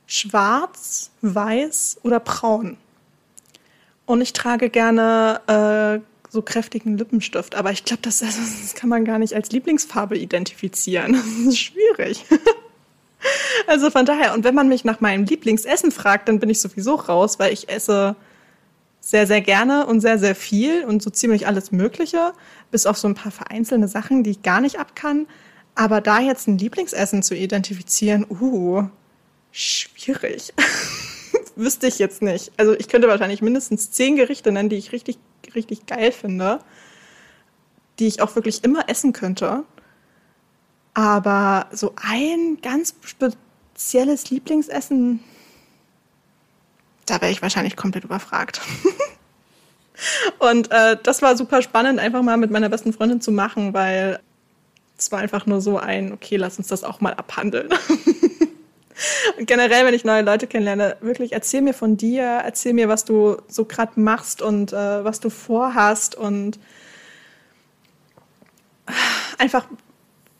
schwarz, 0.06 1.10
weiß 1.22 2.00
oder 2.02 2.20
braun. 2.20 2.76
Und 4.04 4.20
ich 4.20 4.34
trage 4.34 4.68
gerne 4.68 5.40
äh, 6.02 6.30
so 6.30 6.42
kräftigen 6.42 6.98
Lippenstift. 6.98 7.54
Aber 7.54 7.72
ich 7.72 7.86
glaube, 7.86 8.02
das, 8.02 8.18
das 8.20 8.74
kann 8.74 8.90
man 8.90 9.06
gar 9.06 9.18
nicht 9.18 9.32
als 9.32 9.50
Lieblingsfarbe 9.50 10.18
identifizieren. 10.18 11.14
Das 11.14 11.24
ist 11.24 11.58
schwierig. 11.58 12.26
Also 13.66 13.90
von 13.90 14.06
daher, 14.06 14.34
und 14.34 14.44
wenn 14.44 14.54
man 14.54 14.68
mich 14.68 14.84
nach 14.84 15.00
meinem 15.00 15.24
Lieblingsessen 15.24 15.90
fragt, 15.90 16.28
dann 16.28 16.38
bin 16.38 16.50
ich 16.50 16.60
sowieso 16.60 16.94
raus, 16.94 17.38
weil 17.38 17.52
ich 17.52 17.68
esse 17.68 18.16
sehr, 19.00 19.26
sehr 19.26 19.42
gerne 19.42 19.86
und 19.86 20.00
sehr, 20.00 20.18
sehr 20.18 20.34
viel 20.34 20.84
und 20.84 21.02
so 21.02 21.10
ziemlich 21.10 21.46
alles 21.46 21.72
Mögliche, 21.72 22.32
bis 22.70 22.86
auf 22.86 22.96
so 22.96 23.06
ein 23.06 23.14
paar 23.14 23.32
vereinzelte 23.32 23.86
Sachen, 23.86 24.22
die 24.22 24.30
ich 24.30 24.42
gar 24.42 24.60
nicht 24.60 24.78
ab 24.78 24.96
kann. 24.96 25.26
Aber 25.74 26.00
da 26.00 26.20
jetzt 26.20 26.48
ein 26.48 26.56
Lieblingsessen 26.56 27.22
zu 27.22 27.34
identifizieren, 27.34 28.26
uh, 28.30 28.84
schwierig. 29.52 30.54
Wüsste 31.56 31.86
ich 31.86 31.98
jetzt 31.98 32.22
nicht. 32.22 32.52
Also 32.56 32.74
ich 32.74 32.88
könnte 32.88 33.08
wahrscheinlich 33.08 33.42
mindestens 33.42 33.90
zehn 33.90 34.16
Gerichte 34.16 34.50
nennen, 34.52 34.68
die 34.68 34.76
ich 34.76 34.92
richtig, 34.92 35.18
richtig 35.54 35.86
geil 35.86 36.10
finde, 36.10 36.60
die 37.98 38.06
ich 38.06 38.22
auch 38.22 38.34
wirklich 38.34 38.64
immer 38.64 38.88
essen 38.88 39.12
könnte. 39.12 39.64
Aber 40.94 41.66
so 41.72 41.94
ein 41.96 42.58
ganz 42.62 42.92
spezielles 43.74 44.30
Lieblingsessen, 44.30 45.20
da 47.06 47.20
wäre 47.20 47.32
ich 47.32 47.42
wahrscheinlich 47.42 47.76
komplett 47.76 48.04
überfragt. 48.04 48.60
Und 50.38 50.70
äh, 50.70 50.96
das 51.02 51.22
war 51.22 51.36
super 51.36 51.60
spannend, 51.60 51.98
einfach 51.98 52.22
mal 52.22 52.36
mit 52.36 52.50
meiner 52.50 52.68
besten 52.68 52.92
Freundin 52.92 53.20
zu 53.20 53.32
machen, 53.32 53.74
weil 53.74 54.20
es 54.96 55.10
war 55.10 55.18
einfach 55.18 55.46
nur 55.46 55.60
so 55.60 55.78
ein, 55.78 56.12
okay, 56.12 56.36
lass 56.36 56.58
uns 56.58 56.68
das 56.68 56.84
auch 56.84 57.00
mal 57.00 57.14
abhandeln. 57.14 57.68
Und 59.38 59.46
generell, 59.46 59.84
wenn 59.84 59.94
ich 59.94 60.04
neue 60.04 60.22
Leute 60.22 60.46
kennenlerne, 60.46 60.96
wirklich 61.00 61.32
erzähl 61.32 61.60
mir 61.60 61.74
von 61.74 61.96
dir, 61.96 62.22
erzähl 62.22 62.74
mir, 62.74 62.88
was 62.88 63.04
du 63.04 63.38
so 63.48 63.64
gerade 63.64 63.98
machst 64.00 64.40
und 64.40 64.72
äh, 64.72 65.04
was 65.04 65.18
du 65.18 65.30
vorhast 65.30 66.14
und 66.14 66.60
einfach 69.38 69.66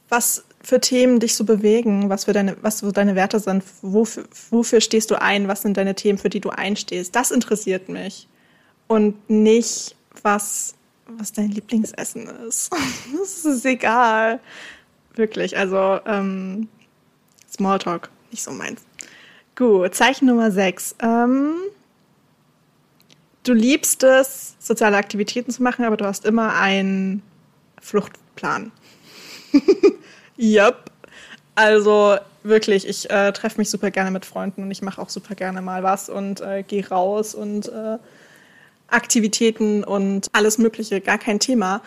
was 0.09 0.45
für 0.65 0.81
Themen 0.81 1.21
dich 1.21 1.35
so 1.37 1.45
bewegen, 1.45 2.09
was 2.09 2.25
für 2.25 2.33
deine, 2.33 2.57
was 2.63 2.79
so 2.79 2.91
deine 2.91 3.15
Werte 3.15 3.39
sind, 3.39 3.63
wofür, 3.83 4.25
wofür 4.51 4.81
stehst 4.81 5.11
du 5.11 5.21
ein, 5.21 5.47
was 5.47 5.61
sind 5.61 5.77
deine 5.77 5.95
Themen, 5.95 6.19
für 6.19 6.31
die 6.31 6.41
du 6.41 6.49
einstehst. 6.49 7.15
Das 7.15 7.31
interessiert 7.31 7.91
mich. 7.91 8.29
Und 8.87 9.29
nicht, 9.29 9.95
was, 10.23 10.75
was 11.07 11.33
dein 11.33 11.51
Lieblingsessen 11.51 12.29
ist. 12.49 12.71
das 13.19 13.45
ist 13.45 13.67
egal. 13.67 14.41
Wirklich. 15.15 15.57
Also, 15.57 16.01
ähm, 16.07 16.69
Smalltalk, 17.53 18.09
nicht 18.31 18.43
so 18.43 18.51
meins. 18.51 18.81
Gut, 19.57 19.95
Zeichen 19.95 20.27
Nummer 20.27 20.51
6. 20.51 20.97
Ähm, 21.03 21.57
du 23.43 23.53
liebst 23.53 24.03
es, 24.03 24.57
soziale 24.59 24.97
Aktivitäten 24.97 25.53
zu 25.53 25.63
machen, 25.63 25.85
aber 25.85 25.99
du 25.99 26.07
hast 26.07 26.25
immer 26.25 26.55
einen 26.55 27.23
Fluchtplan. 27.83 28.73
Yep. 30.39 30.91
Also 31.55 32.17
wirklich, 32.43 32.87
ich 32.89 33.11
äh, 33.11 33.33
treffe 33.33 33.59
mich 33.59 33.71
super 33.71 33.91
gerne 33.91 34.11
mit 34.11 34.25
Freunden 34.25 34.63
und 34.63 34.71
ich 34.71 34.83
mache 34.83 35.01
auch 35.01 35.09
super 35.09 35.35
gerne 35.35 35.63
mal 35.63 35.83
was 35.83 36.09
und 36.09 36.41
äh, 36.41 36.63
gehe 36.63 36.89
raus 36.89 37.35
und 37.35 37.69
äh, 37.69 37.99
Aktivitäten 38.89 39.83
und 39.85 40.29
alles 40.33 40.59
Mögliche, 40.59 41.01
gar 41.01 41.19
kein 41.19 41.41
Thema. 41.41 41.81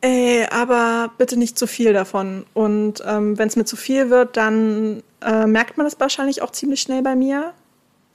ey, 0.00 0.46
aber 0.50 1.10
bitte 1.18 1.36
nicht 1.36 1.58
zu 1.58 1.66
viel 1.66 1.92
davon. 1.92 2.46
Und 2.54 3.02
ähm, 3.06 3.36
wenn 3.38 3.48
es 3.48 3.56
mir 3.56 3.64
zu 3.64 3.76
viel 3.76 4.10
wird, 4.10 4.36
dann 4.36 5.02
äh, 5.22 5.46
merkt 5.46 5.76
man 5.76 5.86
das 5.86 5.98
wahrscheinlich 6.00 6.42
auch 6.42 6.50
ziemlich 6.52 6.80
schnell 6.80 7.02
bei 7.02 7.16
mir. 7.16 7.52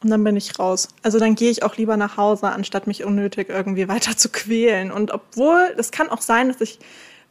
Und 0.02 0.10
dann 0.10 0.24
bin 0.24 0.36
ich 0.36 0.60
raus. 0.60 0.90
Also 1.02 1.20
dann 1.20 1.36
gehe 1.36 1.50
ich 1.52 1.64
auch 1.64 1.78
lieber 1.78 1.96
nach 1.98 2.18
Hause, 2.18 2.48
anstatt 2.50 2.88
mich 2.88 3.04
unnötig 3.06 3.50
irgendwie 3.50 3.88
weiter 3.90 4.18
zu 4.18 4.30
quälen. 4.30 4.92
Und 4.92 5.12
obwohl, 5.12 5.74
es 5.78 5.92
kann 5.92 6.10
auch 6.10 6.22
sein, 6.22 6.50
dass 6.50 6.62
ich 6.62 6.80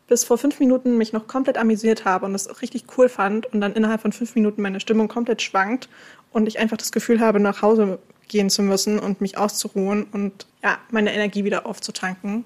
bis 0.09 0.25
vor 0.25 0.39
fünf 0.39 0.61
Minuten 0.61 0.99
mich 0.99 1.13
noch 1.13 1.27
komplett 1.27 1.57
amüsiert 1.57 2.05
habe 2.05 2.27
und 2.27 2.35
es 2.35 2.61
richtig 2.61 2.85
cool 2.97 3.09
fand 3.09 3.47
und 3.47 3.61
dann 3.61 3.73
innerhalb 3.73 4.03
von 4.03 4.13
fünf 4.13 4.35
Minuten 4.35 4.63
meine 4.63 4.81
Stimmung 4.81 5.09
komplett 5.09 5.43
schwankt 5.43 5.89
und 6.33 6.47
ich 6.47 6.59
einfach 6.59 6.77
das 6.77 6.93
Gefühl 6.93 7.21
habe, 7.21 7.41
nach 7.41 7.63
Hause 7.63 7.99
gehen 8.29 8.51
zu 8.51 8.63
müssen 8.63 8.99
und 8.99 9.21
mich 9.21 9.39
auszuruhen 9.39 10.05
und 10.05 10.47
ja, 10.63 10.79
meine 10.91 11.13
Energie 11.13 11.45
wieder 11.45 11.67
aufzutanken. 11.67 12.45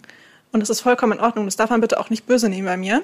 Und 0.52 0.60
das 0.60 0.70
ist 0.70 0.80
vollkommen 0.80 1.14
in 1.14 1.20
Ordnung. 1.20 1.44
Das 1.44 1.56
darf 1.56 1.70
man 1.70 1.80
bitte 1.80 2.00
auch 2.00 2.10
nicht 2.10 2.26
böse 2.26 2.48
nehmen 2.48 2.66
bei 2.66 2.76
mir. 2.76 3.02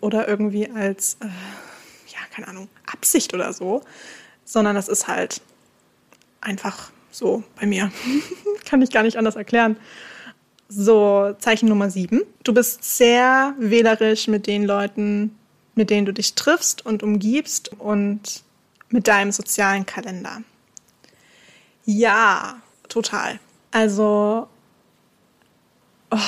Oder 0.00 0.28
irgendwie 0.28 0.70
als, 0.70 1.16
äh, 1.20 1.26
ja, 1.26 2.18
keine 2.34 2.48
Ahnung, 2.48 2.68
Absicht 2.86 3.34
oder 3.34 3.52
so. 3.52 3.82
Sondern 4.44 4.76
das 4.76 4.88
ist 4.88 5.08
halt 5.08 5.40
einfach 6.40 6.90
so 7.10 7.42
bei 7.58 7.66
mir. 7.66 7.90
Kann 8.64 8.82
ich 8.82 8.90
gar 8.90 9.02
nicht 9.02 9.16
anders 9.16 9.36
erklären. 9.36 9.76
So, 10.68 11.34
Zeichen 11.38 11.68
Nummer 11.68 11.90
sieben. 11.90 12.22
Du 12.42 12.52
bist 12.52 12.82
sehr 12.82 13.54
wählerisch 13.58 14.26
mit 14.26 14.46
den 14.46 14.64
Leuten, 14.64 15.38
mit 15.74 15.90
denen 15.90 16.06
du 16.06 16.12
dich 16.12 16.34
triffst 16.34 16.84
und 16.84 17.02
umgibst 17.02 17.70
und 17.78 18.42
mit 18.90 19.06
deinem 19.06 19.30
sozialen 19.30 19.86
Kalender. 19.86 20.42
Ja, 21.84 22.60
total. 22.88 23.38
Also, 23.70 24.48
oh, 26.10 26.18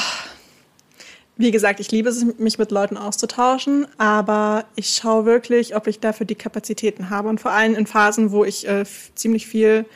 wie 1.37 1.50
gesagt, 1.50 1.80
ich 1.80 1.90
liebe 1.90 2.09
es, 2.09 2.25
mich 2.38 2.59
mit 2.59 2.71
Leuten 2.71 2.97
auszutauschen, 2.97 3.87
aber 3.97 4.66
ich 4.76 4.90
schaue 4.90 5.25
wirklich, 5.25 5.75
ob 5.75 5.87
ich 5.87 5.99
dafür 5.99 6.26
die 6.26 6.35
Kapazitäten 6.35 7.11
habe. 7.11 7.28
Und 7.28 7.40
vor 7.40 7.52
allem 7.52 7.75
in 7.75 7.87
Phasen, 7.87 8.30
wo 8.30 8.45
ich 8.45 8.68
äh, 8.68 8.85
ziemlich 9.14 9.47
viel 9.47 9.87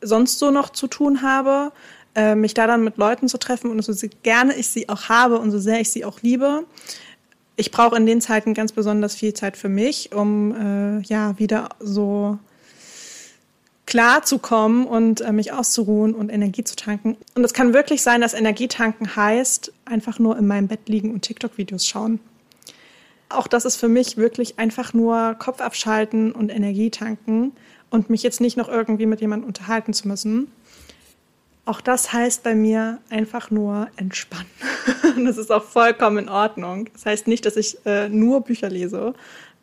sonst 0.00 0.38
so 0.38 0.50
noch 0.50 0.70
zu 0.70 0.88
tun 0.88 1.22
habe, 1.22 1.72
äh, 2.14 2.34
mich 2.34 2.54
da 2.54 2.66
dann 2.66 2.84
mit 2.84 2.96
Leuten 2.98 3.28
zu 3.28 3.38
treffen 3.38 3.70
und 3.70 3.82
so 3.82 4.08
gerne 4.22 4.54
ich 4.54 4.68
sie 4.68 4.88
auch 4.88 5.08
habe 5.08 5.38
und 5.38 5.50
so 5.50 5.58
sehr 5.58 5.80
ich 5.80 5.90
sie 5.90 6.04
auch 6.04 6.20
liebe. 6.20 6.64
Ich 7.56 7.70
brauche 7.70 7.96
in 7.96 8.06
den 8.06 8.20
Zeiten 8.20 8.54
ganz 8.54 8.72
besonders 8.72 9.14
viel 9.14 9.34
Zeit 9.34 9.56
für 9.56 9.68
mich, 9.68 10.12
um 10.12 10.54
äh, 10.54 11.00
ja 11.02 11.38
wieder 11.38 11.70
so 11.80 12.38
klar 13.86 14.22
zu 14.22 14.38
kommen 14.38 14.86
und 14.86 15.20
äh, 15.20 15.32
mich 15.32 15.52
auszuruhen 15.52 16.14
und 16.14 16.30
Energie 16.30 16.64
zu 16.64 16.76
tanken. 16.76 17.16
Und 17.34 17.44
es 17.44 17.52
kann 17.52 17.74
wirklich 17.74 18.02
sein, 18.02 18.20
dass 18.20 18.32
Energietanken 18.32 19.16
heißt, 19.16 19.72
einfach 19.84 20.18
nur 20.18 20.38
in 20.38 20.46
meinem 20.46 20.68
Bett 20.68 20.88
liegen 20.88 21.12
und 21.12 21.22
TikTok-Videos 21.22 21.86
schauen. 21.86 22.20
Auch 23.28 23.46
das 23.46 23.64
ist 23.64 23.76
für 23.76 23.88
mich 23.88 24.16
wirklich 24.16 24.58
einfach 24.58 24.94
nur 24.94 25.34
Kopf 25.38 25.60
abschalten 25.60 26.32
und 26.32 26.50
Energie 26.50 26.90
tanken 26.90 27.52
und 27.90 28.10
mich 28.10 28.22
jetzt 28.22 28.40
nicht 28.40 28.56
noch 28.56 28.68
irgendwie 28.68 29.06
mit 29.06 29.20
jemandem 29.20 29.48
unterhalten 29.48 29.92
zu 29.92 30.08
müssen. 30.08 30.50
Auch 31.64 31.80
das 31.80 32.12
heißt 32.12 32.42
bei 32.42 32.54
mir 32.54 32.98
einfach 33.08 33.50
nur 33.50 33.88
entspannen. 33.96 34.50
das 35.24 35.38
ist 35.38 35.52
auch 35.52 35.62
vollkommen 35.62 36.18
in 36.18 36.28
Ordnung. 36.28 36.88
Das 36.92 37.06
heißt 37.06 37.28
nicht, 37.28 37.46
dass 37.46 37.56
ich 37.56 37.78
äh, 37.86 38.08
nur 38.08 38.40
Bücher 38.40 38.68
lese, 38.68 39.14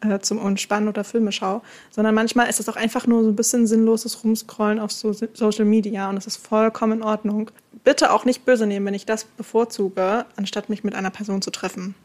äh, 0.01 0.19
zum 0.19 0.39
Entspannen 0.45 0.87
oder 0.87 1.03
Filme 1.03 1.33
schaue, 1.33 1.61
sondern 1.91 2.15
manchmal 2.15 2.49
ist 2.49 2.61
es 2.61 2.69
auch 2.69 2.77
einfach 2.77 3.05
nur 3.05 3.23
so 3.23 3.29
ein 3.29 3.35
bisschen 3.35 3.67
sinnloses 3.67 4.23
Rumscrollen 4.23 4.79
auf 4.79 4.93
so 4.93 5.13
Social 5.33 5.65
Media 5.65 6.09
und 6.09 6.15
das 6.15 6.25
ist 6.25 6.37
vollkommen 6.37 6.99
in 6.99 7.03
Ordnung. 7.03 7.51
Bitte 7.83 8.13
auch 8.13 8.23
nicht 8.23 8.45
böse 8.45 8.65
nehmen, 8.65 8.85
wenn 8.85 8.93
ich 8.93 9.05
das 9.05 9.25
bevorzuge, 9.25 10.25
anstatt 10.37 10.69
mich 10.69 10.85
mit 10.85 10.95
einer 10.95 11.09
Person 11.09 11.41
zu 11.41 11.51
treffen. 11.51 11.95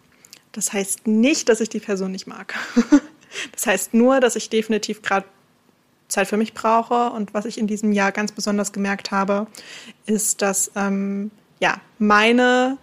Das 0.50 0.72
heißt 0.72 1.06
nicht, 1.06 1.48
dass 1.48 1.60
ich 1.60 1.68
die 1.68 1.80
Person 1.80 2.10
nicht 2.10 2.26
mag. 2.26 2.54
das 3.52 3.66
heißt 3.66 3.94
nur, 3.94 4.18
dass 4.18 4.34
ich 4.34 4.50
definitiv 4.50 5.02
gerade 5.02 5.26
Zeit 6.08 6.28
für 6.28 6.36
mich 6.36 6.54
brauche 6.54 7.10
und 7.10 7.34
was 7.34 7.44
ich 7.44 7.58
in 7.58 7.66
diesem 7.66 7.92
Jahr 7.92 8.12
ganz 8.12 8.32
besonders 8.32 8.72
gemerkt 8.72 9.10
habe, 9.10 9.46
ist, 10.06 10.42
dass 10.42 10.70
ähm, 10.76 11.30
ja 11.60 11.80
meine 11.98 12.78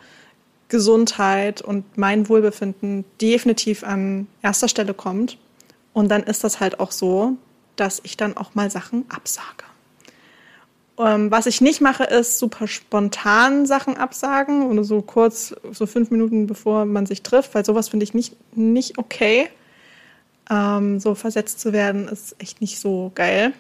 Gesundheit 0.70 1.62
und 1.62 1.98
mein 1.98 2.30
Wohlbefinden 2.30 3.06
definitiv 3.22 3.84
an 3.84 4.28
erster 4.42 4.68
Stelle 4.68 4.94
kommt. 4.94 5.38
Und 5.94 6.10
dann 6.10 6.24
ist 6.24 6.44
das 6.44 6.60
halt 6.60 6.80
auch 6.80 6.92
so, 6.92 7.38
dass 7.76 8.00
ich 8.04 8.16
dann 8.16 8.38
auch 8.38 8.56
mal 8.56 8.72
Sachen 8.72 9.06
absage. 9.10 9.66
Ähm, 10.98 11.32
was 11.32 11.46
ich 11.46 11.62
nicht 11.62 11.82
mache, 11.82 12.04
ist 12.06 12.40
super 12.40 12.68
spontan 12.68 13.66
Sachen 13.66 13.98
absagen 13.98 14.68
oder 14.68 14.84
so 14.84 15.02
kurz, 15.02 15.54
so 15.72 15.86
fünf 15.86 16.12
Minuten 16.12 16.48
bevor 16.48 16.86
man 16.86 17.06
sich 17.06 17.22
trifft, 17.22 17.54
weil 17.54 17.66
sowas 17.66 17.90
finde 17.90 18.04
ich 18.06 18.14
nicht, 18.14 18.36
nicht 18.56 18.98
okay. 18.98 19.50
Ähm, 20.52 21.00
so 21.00 21.16
versetzt 21.16 21.60
zu 21.60 21.74
werden, 21.74 22.08
ist 22.08 22.36
echt 22.40 22.62
nicht 22.62 22.80
so 22.80 23.12
geil 23.16 23.54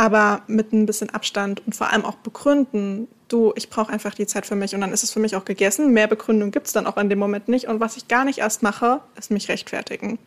aber 0.00 0.40
mit 0.46 0.72
ein 0.72 0.86
bisschen 0.86 1.10
Abstand 1.10 1.60
und 1.66 1.76
vor 1.76 1.92
allem 1.92 2.06
auch 2.06 2.14
begründen, 2.14 3.06
du, 3.28 3.52
ich 3.54 3.68
brauche 3.68 3.92
einfach 3.92 4.14
die 4.14 4.26
Zeit 4.26 4.46
für 4.46 4.54
mich 4.54 4.74
und 4.74 4.80
dann 4.80 4.94
ist 4.94 5.02
es 5.02 5.10
für 5.10 5.20
mich 5.20 5.36
auch 5.36 5.44
gegessen. 5.44 5.92
Mehr 5.92 6.06
Begründung 6.06 6.52
gibt 6.52 6.68
es 6.68 6.72
dann 6.72 6.86
auch 6.86 6.96
in 6.96 7.10
dem 7.10 7.18
Moment 7.18 7.48
nicht. 7.48 7.68
Und 7.68 7.80
was 7.80 7.98
ich 7.98 8.08
gar 8.08 8.24
nicht 8.24 8.38
erst 8.38 8.62
mache, 8.62 9.02
ist 9.18 9.30
mich 9.30 9.50
rechtfertigen. 9.50 10.18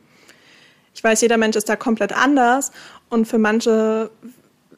Ich 0.94 1.04
weiß, 1.04 1.22
jeder 1.22 1.38
Mensch 1.38 1.56
ist 1.56 1.70
da 1.70 1.76
komplett 1.76 2.16
anders 2.16 2.72
und 3.10 3.28
für 3.28 3.40
manche, 3.40 4.12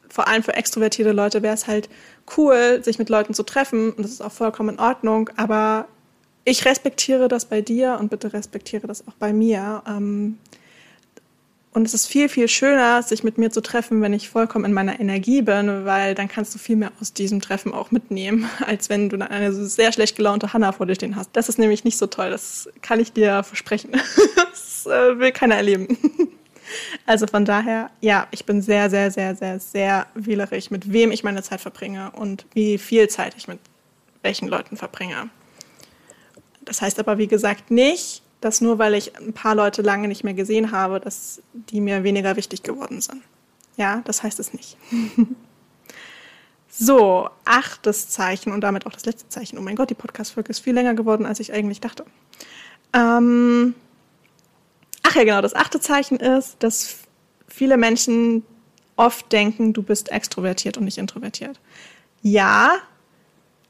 vor 0.08 0.28
allem 0.28 0.42
für 0.42 0.54
extrovertierte 0.54 1.12
Leute, 1.12 1.42
wäre 1.42 1.52
es 1.52 1.66
halt 1.66 1.90
cool, 2.38 2.82
sich 2.82 2.98
mit 2.98 3.10
Leuten 3.10 3.34
zu 3.34 3.42
treffen 3.42 3.90
und 3.90 4.02
das 4.02 4.12
ist 4.12 4.22
auch 4.22 4.32
vollkommen 4.32 4.76
in 4.76 4.80
Ordnung, 4.80 5.28
aber 5.36 5.88
ich 6.46 6.64
respektiere 6.64 7.28
das 7.28 7.44
bei 7.44 7.60
dir 7.60 7.98
und 8.00 8.08
bitte 8.08 8.32
respektiere 8.32 8.86
das 8.86 9.06
auch 9.06 9.14
bei 9.18 9.34
mir. 9.34 9.82
Ähm, 9.86 10.38
und 11.76 11.86
es 11.86 11.92
ist 11.92 12.06
viel, 12.06 12.30
viel 12.30 12.48
schöner, 12.48 13.02
sich 13.02 13.22
mit 13.22 13.36
mir 13.36 13.50
zu 13.50 13.60
treffen, 13.60 14.00
wenn 14.00 14.14
ich 14.14 14.30
vollkommen 14.30 14.64
in 14.64 14.72
meiner 14.72 14.98
Energie 14.98 15.42
bin, 15.42 15.84
weil 15.84 16.14
dann 16.14 16.26
kannst 16.26 16.54
du 16.54 16.58
viel 16.58 16.76
mehr 16.76 16.90
aus 17.02 17.12
diesem 17.12 17.42
Treffen 17.42 17.74
auch 17.74 17.90
mitnehmen, 17.90 18.48
als 18.66 18.88
wenn 18.88 19.10
du 19.10 19.18
dann 19.18 19.28
eine 19.28 19.52
sehr 19.52 19.92
schlecht 19.92 20.16
gelaunte 20.16 20.54
Hanna 20.54 20.72
vor 20.72 20.86
dir 20.86 20.94
stehen 20.94 21.16
hast. 21.16 21.28
Das 21.34 21.50
ist 21.50 21.58
nämlich 21.58 21.84
nicht 21.84 21.98
so 21.98 22.06
toll, 22.06 22.30
das 22.30 22.70
kann 22.80 22.98
ich 22.98 23.12
dir 23.12 23.42
versprechen. 23.42 23.90
das 24.36 24.86
äh, 24.86 25.18
will 25.18 25.32
keiner 25.32 25.56
erleben. 25.56 25.98
Also 27.06 27.28
von 27.28 27.44
daher, 27.44 27.90
ja, 28.00 28.26
ich 28.32 28.44
bin 28.44 28.60
sehr, 28.60 28.90
sehr, 28.90 29.12
sehr, 29.12 29.36
sehr, 29.36 29.60
sehr 29.60 30.06
wählerisch, 30.14 30.68
mit 30.72 30.92
wem 30.92 31.12
ich 31.12 31.22
meine 31.22 31.44
Zeit 31.44 31.60
verbringe 31.60 32.10
und 32.10 32.44
wie 32.54 32.76
viel 32.76 33.06
Zeit 33.06 33.34
ich 33.38 33.46
mit 33.46 33.60
welchen 34.22 34.48
Leuten 34.48 34.76
verbringe. 34.76 35.30
Das 36.64 36.82
heißt 36.82 36.98
aber, 36.98 37.18
wie 37.18 37.28
gesagt, 37.28 37.70
nicht, 37.70 38.22
dass 38.46 38.60
nur 38.60 38.78
weil 38.78 38.94
ich 38.94 39.18
ein 39.18 39.32
paar 39.32 39.56
Leute 39.56 39.82
lange 39.82 40.06
nicht 40.06 40.22
mehr 40.22 40.32
gesehen 40.32 40.70
habe, 40.70 41.00
dass 41.00 41.42
die 41.52 41.80
mir 41.80 42.04
weniger 42.04 42.36
wichtig 42.36 42.62
geworden 42.62 43.00
sind. 43.00 43.20
Ja, 43.76 44.02
das 44.04 44.22
heißt 44.22 44.38
es 44.38 44.52
nicht. 44.52 44.76
so, 46.70 47.28
achtes 47.44 48.08
Zeichen 48.08 48.52
und 48.52 48.60
damit 48.60 48.86
auch 48.86 48.92
das 48.92 49.04
letzte 49.04 49.28
Zeichen. 49.28 49.58
Oh 49.58 49.62
mein 49.62 49.74
Gott, 49.74 49.90
die 49.90 49.94
Podcast-Folge 49.94 50.50
ist 50.50 50.60
viel 50.60 50.74
länger 50.74 50.94
geworden, 50.94 51.26
als 51.26 51.40
ich 51.40 51.52
eigentlich 51.52 51.80
dachte. 51.80 52.06
Ähm 52.92 53.74
Ach 55.02 55.16
ja, 55.16 55.24
genau, 55.24 55.40
das 55.40 55.54
achte 55.54 55.80
Zeichen 55.80 56.20
ist, 56.20 56.56
dass 56.60 56.98
viele 57.48 57.76
Menschen 57.76 58.44
oft 58.94 59.32
denken, 59.32 59.72
du 59.72 59.82
bist 59.82 60.12
extrovertiert 60.12 60.78
und 60.78 60.84
nicht 60.84 60.98
introvertiert. 60.98 61.58
Ja, 62.22 62.76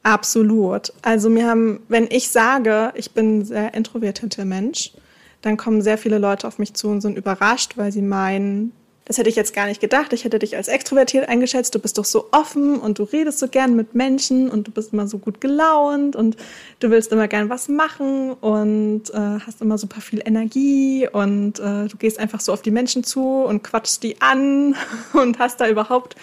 Absolut. 0.07 0.93
Also 1.01 1.29
mir 1.29 1.49
haben, 1.49 1.81
wenn 1.89 2.07
ich 2.09 2.29
sage, 2.29 2.93
ich 2.95 3.11
bin 3.11 3.39
ein 3.39 3.45
sehr 3.45 3.73
introvertierter 3.73 4.45
Mensch, 4.45 4.93
dann 5.41 5.57
kommen 5.57 5.81
sehr 5.81 5.97
viele 5.97 6.17
Leute 6.17 6.47
auf 6.47 6.59
mich 6.59 6.73
zu 6.75 6.87
und 6.87 7.01
sind 7.01 7.17
überrascht, 7.17 7.75
weil 7.75 7.91
sie 7.91 8.01
meinen, 8.01 8.71
das 9.07 9.17
hätte 9.17 9.29
ich 9.29 9.37
jetzt 9.37 9.53
gar 9.53 9.67
nicht 9.67 9.79
gedacht. 9.79 10.11
Ich 10.11 10.25
hätte 10.25 10.37
dich 10.37 10.57
als 10.57 10.67
extrovertiert 10.67 11.29
eingeschätzt. 11.29 11.73
Du 11.73 11.79
bist 11.79 11.97
doch 11.97 12.03
so 12.03 12.27
offen 12.33 12.77
und 12.77 12.99
du 12.99 13.03
redest 13.03 13.39
so 13.39 13.47
gern 13.47 13.73
mit 13.73 13.95
Menschen 13.95 14.49
und 14.49 14.67
du 14.67 14.71
bist 14.71 14.91
immer 14.91 15.07
so 15.07 15.17
gut 15.17 15.39
gelaunt 15.39 16.17
und 16.17 16.35
du 16.81 16.89
willst 16.89 17.13
immer 17.13 17.29
gern 17.29 17.49
was 17.49 17.69
machen 17.69 18.33
und 18.33 19.09
äh, 19.11 19.39
hast 19.45 19.61
immer 19.61 19.77
super 19.77 20.01
viel 20.01 20.21
Energie 20.25 21.07
und 21.09 21.57
äh, 21.57 21.87
du 21.87 21.95
gehst 21.97 22.19
einfach 22.19 22.41
so 22.41 22.51
auf 22.51 22.61
die 22.61 22.69
Menschen 22.69 23.05
zu 23.05 23.43
und 23.43 23.63
quatschst 23.63 24.03
die 24.03 24.21
an 24.21 24.75
und 25.13 25.39
hast 25.39 25.61
da 25.61 25.69
überhaupt 25.69 26.17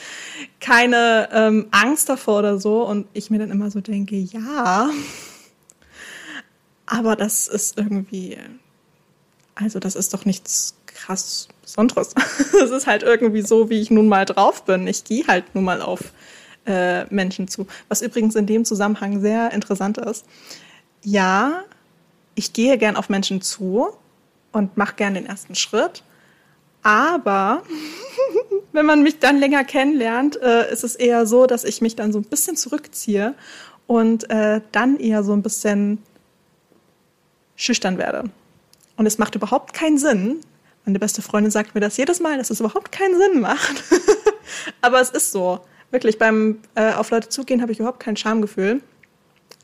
keine 0.60 1.30
ähm, 1.32 1.68
Angst 1.70 2.10
davor 2.10 2.40
oder 2.40 2.58
so. 2.58 2.86
Und 2.86 3.06
ich 3.14 3.30
mir 3.30 3.38
dann 3.38 3.50
immer 3.50 3.70
so 3.70 3.80
denke, 3.80 4.16
ja, 4.16 4.90
aber 6.84 7.16
das 7.16 7.48
ist 7.48 7.78
irgendwie, 7.78 8.36
also 9.54 9.78
das 9.78 9.96
ist 9.96 10.12
doch 10.12 10.26
nichts 10.26 10.74
krass 11.04 11.48
Besonderes. 11.62 12.14
Es 12.62 12.70
ist 12.70 12.86
halt 12.86 13.02
irgendwie 13.02 13.42
so, 13.42 13.70
wie 13.70 13.80
ich 13.80 13.90
nun 13.90 14.08
mal 14.08 14.24
drauf 14.24 14.64
bin. 14.64 14.86
Ich 14.86 15.04
gehe 15.04 15.26
halt 15.26 15.54
nun 15.54 15.64
mal 15.64 15.82
auf 15.82 16.00
äh, 16.66 17.04
Menschen 17.12 17.48
zu. 17.48 17.66
Was 17.88 18.02
übrigens 18.02 18.34
in 18.34 18.46
dem 18.46 18.64
Zusammenhang 18.64 19.20
sehr 19.20 19.52
interessant 19.52 19.98
ist. 19.98 20.24
Ja, 21.02 21.64
ich 22.34 22.52
gehe 22.52 22.78
gern 22.78 22.96
auf 22.96 23.08
Menschen 23.08 23.40
zu 23.40 23.88
und 24.52 24.76
mache 24.76 24.94
gern 24.96 25.14
den 25.14 25.26
ersten 25.26 25.54
Schritt. 25.54 26.02
Aber 26.82 27.62
wenn 28.72 28.86
man 28.86 29.02
mich 29.02 29.18
dann 29.18 29.38
länger 29.38 29.64
kennenlernt, 29.64 30.40
äh, 30.40 30.72
ist 30.72 30.84
es 30.84 30.96
eher 30.96 31.26
so, 31.26 31.46
dass 31.46 31.64
ich 31.64 31.80
mich 31.80 31.96
dann 31.96 32.12
so 32.12 32.18
ein 32.18 32.24
bisschen 32.24 32.56
zurückziehe 32.56 33.34
und 33.86 34.30
äh, 34.30 34.60
dann 34.72 34.98
eher 34.98 35.22
so 35.22 35.32
ein 35.32 35.42
bisschen 35.42 35.98
schüchtern 37.56 37.98
werde. 37.98 38.24
Und 38.96 39.06
es 39.06 39.18
macht 39.18 39.34
überhaupt 39.34 39.74
keinen 39.74 39.98
Sinn. 39.98 40.40
Meine 40.84 40.98
beste 40.98 41.22
Freundin 41.22 41.50
sagt 41.50 41.74
mir 41.74 41.80
das 41.80 41.96
jedes 41.96 42.20
Mal, 42.20 42.36
dass 42.36 42.50
es 42.50 42.60
überhaupt 42.60 42.92
keinen 42.92 43.18
Sinn 43.18 43.40
macht. 43.40 43.84
Aber 44.80 45.00
es 45.00 45.10
ist 45.10 45.32
so. 45.32 45.60
Wirklich, 45.90 46.18
beim 46.18 46.58
äh, 46.74 46.92
auf 46.92 47.10
Leute 47.10 47.28
zugehen 47.28 47.62
habe 47.62 47.72
ich 47.72 47.78
überhaupt 47.78 48.00
kein 48.00 48.16
Schamgefühl. 48.16 48.82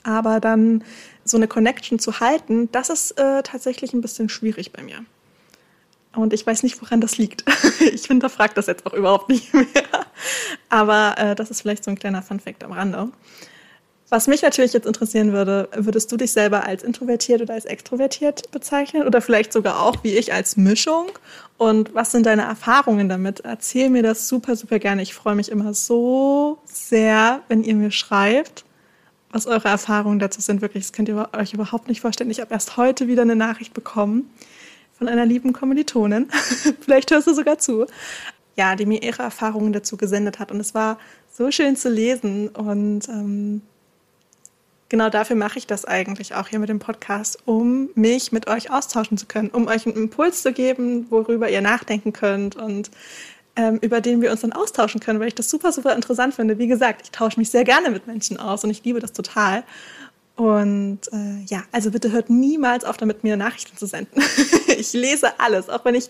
Aber 0.03 0.41
dann 0.41 0.83
so 1.25 1.37
eine 1.37 1.49
Connection 1.49 1.99
zu 1.99 2.21
halten, 2.21 2.71
das 2.73 2.89
ist 2.89 3.19
äh, 3.19 3.43
tatsächlich 3.43 3.93
ein 3.93 4.01
bisschen 4.01 4.29
schwierig 4.29 4.73
bei 4.73 4.83
mir. 4.83 5.05
Und 6.15 6.33
ich 6.33 6.47
weiß 6.47 6.63
nicht, 6.63 6.81
woran 6.81 7.01
das 7.01 7.19
liegt. 7.19 7.45
ich 7.81 8.07
hinterfrage 8.07 8.55
das 8.55 8.67
jetzt 8.67 8.87
auch 8.87 8.95
überhaupt 8.95 9.29
nicht 9.29 9.53
mehr. 9.53 9.67
Aber 10.69 11.15
äh, 11.19 11.35
das 11.35 11.51
ist 11.51 11.61
vielleicht 11.61 11.85
so 11.85 11.91
ein 11.91 11.99
kleiner 11.99 12.23
Funfact 12.23 12.65
am 12.65 12.73
Rande. 12.73 13.11
Was 14.11 14.27
mich 14.27 14.43
natürlich 14.43 14.73
jetzt 14.73 14.87
interessieren 14.87 15.33
würde, 15.33 15.69
würdest 15.73 16.11
du 16.11 16.17
dich 16.17 16.33
selber 16.33 16.65
als 16.65 16.83
introvertiert 16.83 17.43
oder 17.43 17.55
als 17.55 17.65
extrovertiert 17.65 18.51
bezeichnen 18.51 19.07
oder 19.07 19.23
vielleicht 19.23 19.53
sogar 19.53 19.81
auch 19.81 20.03
wie 20.03 20.17
ich 20.17 20.33
als 20.33 20.57
Mischung? 20.57 21.07
Und 21.59 21.95
was 21.95 22.11
sind 22.11 22.27
deine 22.27 22.43
Erfahrungen 22.43 23.09
damit? 23.09 23.41
Erzähl 23.41 23.89
mir 23.89 24.03
das 24.03 24.27
super, 24.27 24.57
super 24.57 24.81
gerne. 24.81 25.03
Ich 25.03 25.15
freue 25.15 25.37
mich 25.37 25.49
immer 25.49 25.75
so 25.75 26.59
sehr, 26.65 27.43
wenn 27.47 27.63
ihr 27.63 27.77
mir 27.77 27.93
schreibt, 27.93 28.65
was 29.31 29.47
eure 29.47 29.69
Erfahrungen 29.69 30.19
dazu 30.19 30.41
sind. 30.41 30.61
Wirklich, 30.61 30.83
das 30.83 30.93
könnt 30.93 31.09
ihr 31.09 31.29
euch 31.33 31.55
überhaupt 31.55 31.87
nicht 31.87 32.01
vorstellen. 32.01 32.33
Ich 32.33 32.41
habe 32.41 32.53
erst 32.53 32.77
heute 32.77 33.07
wieder 33.07 33.23
eine 33.23 33.37
Nachricht 33.37 33.75
bekommen 33.75 34.29
von 34.99 35.07
einer 35.07 35.25
lieben 35.25 35.53
Kommilitonin. 35.53 36.29
vielleicht 36.81 37.13
hörst 37.13 37.29
du 37.29 37.35
sogar 37.35 37.59
zu. 37.59 37.87
Ja, 38.57 38.75
die 38.75 38.87
mir 38.87 39.05
ihre 39.05 39.23
Erfahrungen 39.23 39.73
dazu 39.73 39.97
gesendet 39.97 40.41
hat. 40.41 40.51
Und 40.51 40.59
es 40.59 40.75
war 40.75 40.99
so 41.33 41.53
schön 41.53 41.77
zu 41.77 41.89
lesen 41.89 42.49
und 42.49 43.09
ähm, 43.09 43.63
genau 44.91 45.09
dafür 45.09 45.37
mache 45.37 45.59
ich 45.59 45.67
das 45.67 45.87
eigentlich 45.87 46.35
auch 46.35 46.49
hier 46.49 46.59
mit 46.59 46.69
dem 46.69 46.79
Podcast, 46.79 47.39
um 47.47 47.89
mich 47.95 48.33
mit 48.33 48.49
euch 48.49 48.71
austauschen 48.71 49.17
zu 49.17 49.25
können, 49.25 49.49
um 49.49 49.67
euch 49.69 49.87
einen 49.87 49.97
Impuls 49.97 50.43
zu 50.43 50.53
geben, 50.53 51.07
worüber 51.09 51.49
ihr 51.49 51.63
nachdenken 51.63 52.13
könnt 52.13 52.57
und 52.57 52.91
ähm, 53.57 53.79
über 53.81 54.01
den 54.01 54.21
wir 54.21 54.31
uns 54.31 54.43
dann 54.43 54.53
austauschen 54.53 55.01
können, 55.01 55.19
weil 55.21 55.29
ich 55.29 55.35
das 55.35 55.49
super, 55.49 55.73
super 55.73 55.95
interessant 55.95 56.35
finde. 56.35 56.59
Wie 56.59 56.67
gesagt, 56.67 57.01
ich 57.05 57.11
tausche 57.11 57.41
mich 57.41 57.51
sehr 57.51 57.65
gerne 57.65 57.91
mit 57.91 58.07
Menschen 58.07 58.37
aus 58.37 58.63
und 58.65 58.71
ich 58.71 58.85
liebe 58.85 59.01
das 59.01 59.13
total. 59.13 59.65
Und 60.37 61.01
äh, 61.13 61.45
ja, 61.47 61.63
also 61.73 61.91
bitte 61.91 62.13
hört 62.13 62.31
niemals 62.31 62.85
auf 62.85 62.97
damit, 62.97 63.25
mir 63.25 63.37
Nachrichten 63.37 63.77
zu 63.77 63.87
senden. 63.87 64.23
ich 64.69 64.93
lese 64.93 65.39
alles, 65.39 65.69
auch 65.69 65.85
wenn 65.85 65.95
ich 65.95 66.09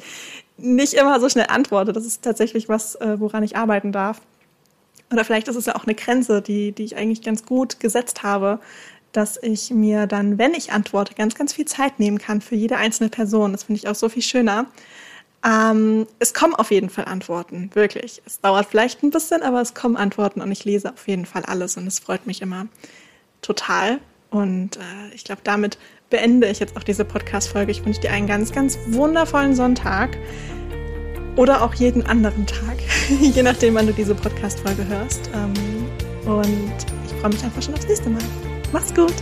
nicht 0.57 0.95
immer 0.95 1.19
so 1.19 1.29
schnell 1.29 1.47
antworte. 1.49 1.93
Das 1.93 2.05
ist 2.05 2.23
tatsächlich 2.23 2.69
was, 2.69 2.95
äh, 2.97 3.19
woran 3.19 3.43
ich 3.43 3.57
arbeiten 3.57 3.93
darf. 3.93 4.21
Oder 5.13 5.25
vielleicht 5.25 5.49
ist 5.49 5.57
es 5.57 5.67
ja 5.67 5.77
auch 5.77 5.85
eine 5.85 5.95
Grenze, 5.95 6.41
die, 6.43 6.73
die 6.73 6.85
ich 6.85 6.97
eigentlich 6.97 7.23
ganz 7.23 7.45
gut 7.45 7.81
gesetzt 7.81 8.23
habe, 8.23 8.61
dass 9.13 9.39
ich 9.43 9.71
mir 9.71 10.07
dann, 10.07 10.39
wenn 10.39 10.55
ich 10.55 10.73
antworte, 10.73 11.15
ganz, 11.15 11.35
ganz 11.35 11.53
viel 11.53 11.65
Zeit 11.65 11.99
nehmen 11.99 12.19
kann 12.19 12.41
für 12.41 12.55
jede 12.55 12.77
einzelne 12.77 13.11
Person. 13.11 13.53
Das 13.53 13.65
finde 13.65 13.79
ich 13.79 13.89
auch 13.89 13.95
so 13.95 14.09
viel 14.09 14.23
schöner. 14.23 14.67
Ähm, 15.45 16.07
es 16.19 16.35
kommen 16.35 16.55
auf 16.55 16.71
jeden 16.71 16.91
Fall 16.91 17.07
Antworten, 17.07 17.71
wirklich. 17.75 18.23
Es 18.27 18.41
dauert 18.41 18.67
vielleicht 18.67 19.03
ein 19.03 19.11
bisschen, 19.11 19.43
aber 19.43 19.61
es 19.61 19.75
kommen 19.75 19.97
Antworten 19.97 20.43
und 20.43 20.53
ich 20.53 20.65
lese 20.65 20.93
auf 20.93 21.09
jeden 21.09 21.27
Fall 21.27 21.45
alles 21.45 21.77
und 21.77 21.87
es 21.87 21.99
freut 21.99 22.27
mich 22.27 22.43
immer 22.43 22.67
total. 23.43 23.99
Und 24.31 24.77
äh, 24.77 25.15
ich 25.15 25.25
glaube, 25.25 25.41
damit 25.43 25.79
beende 26.11 26.49
ich 26.49 26.61
jetzt 26.61 26.77
auch 26.77 26.85
diese 26.85 27.05
Podcast-Folge. 27.05 27.73
Ich 27.73 27.85
wünsche 27.85 28.01
dir 28.01 28.13
einen 28.13 28.27
ganz, 28.27 28.53
ganz 28.53 28.79
wundervollen 28.89 29.57
Sonntag 29.57 30.17
oder 31.41 31.63
auch 31.63 31.73
jeden 31.73 32.05
anderen 32.05 32.45
Tag, 32.45 32.77
je 33.21 33.43
nachdem, 33.43 33.75
wann 33.75 33.87
du 33.87 33.95
diese 33.95 34.15
Podcast-Folge 34.15 34.87
hörst. 34.87 35.31
Ähm, 35.35 35.55
und 36.27 36.77
ich 37.07 37.13
freue 37.19 37.31
mich 37.31 37.43
einfach 37.43 37.63
schon 37.63 37.73
aufs 37.73 37.89
nächste 37.89 38.11
Mal. 38.11 38.23
Mach's 38.73 38.95
gut! 38.95 39.15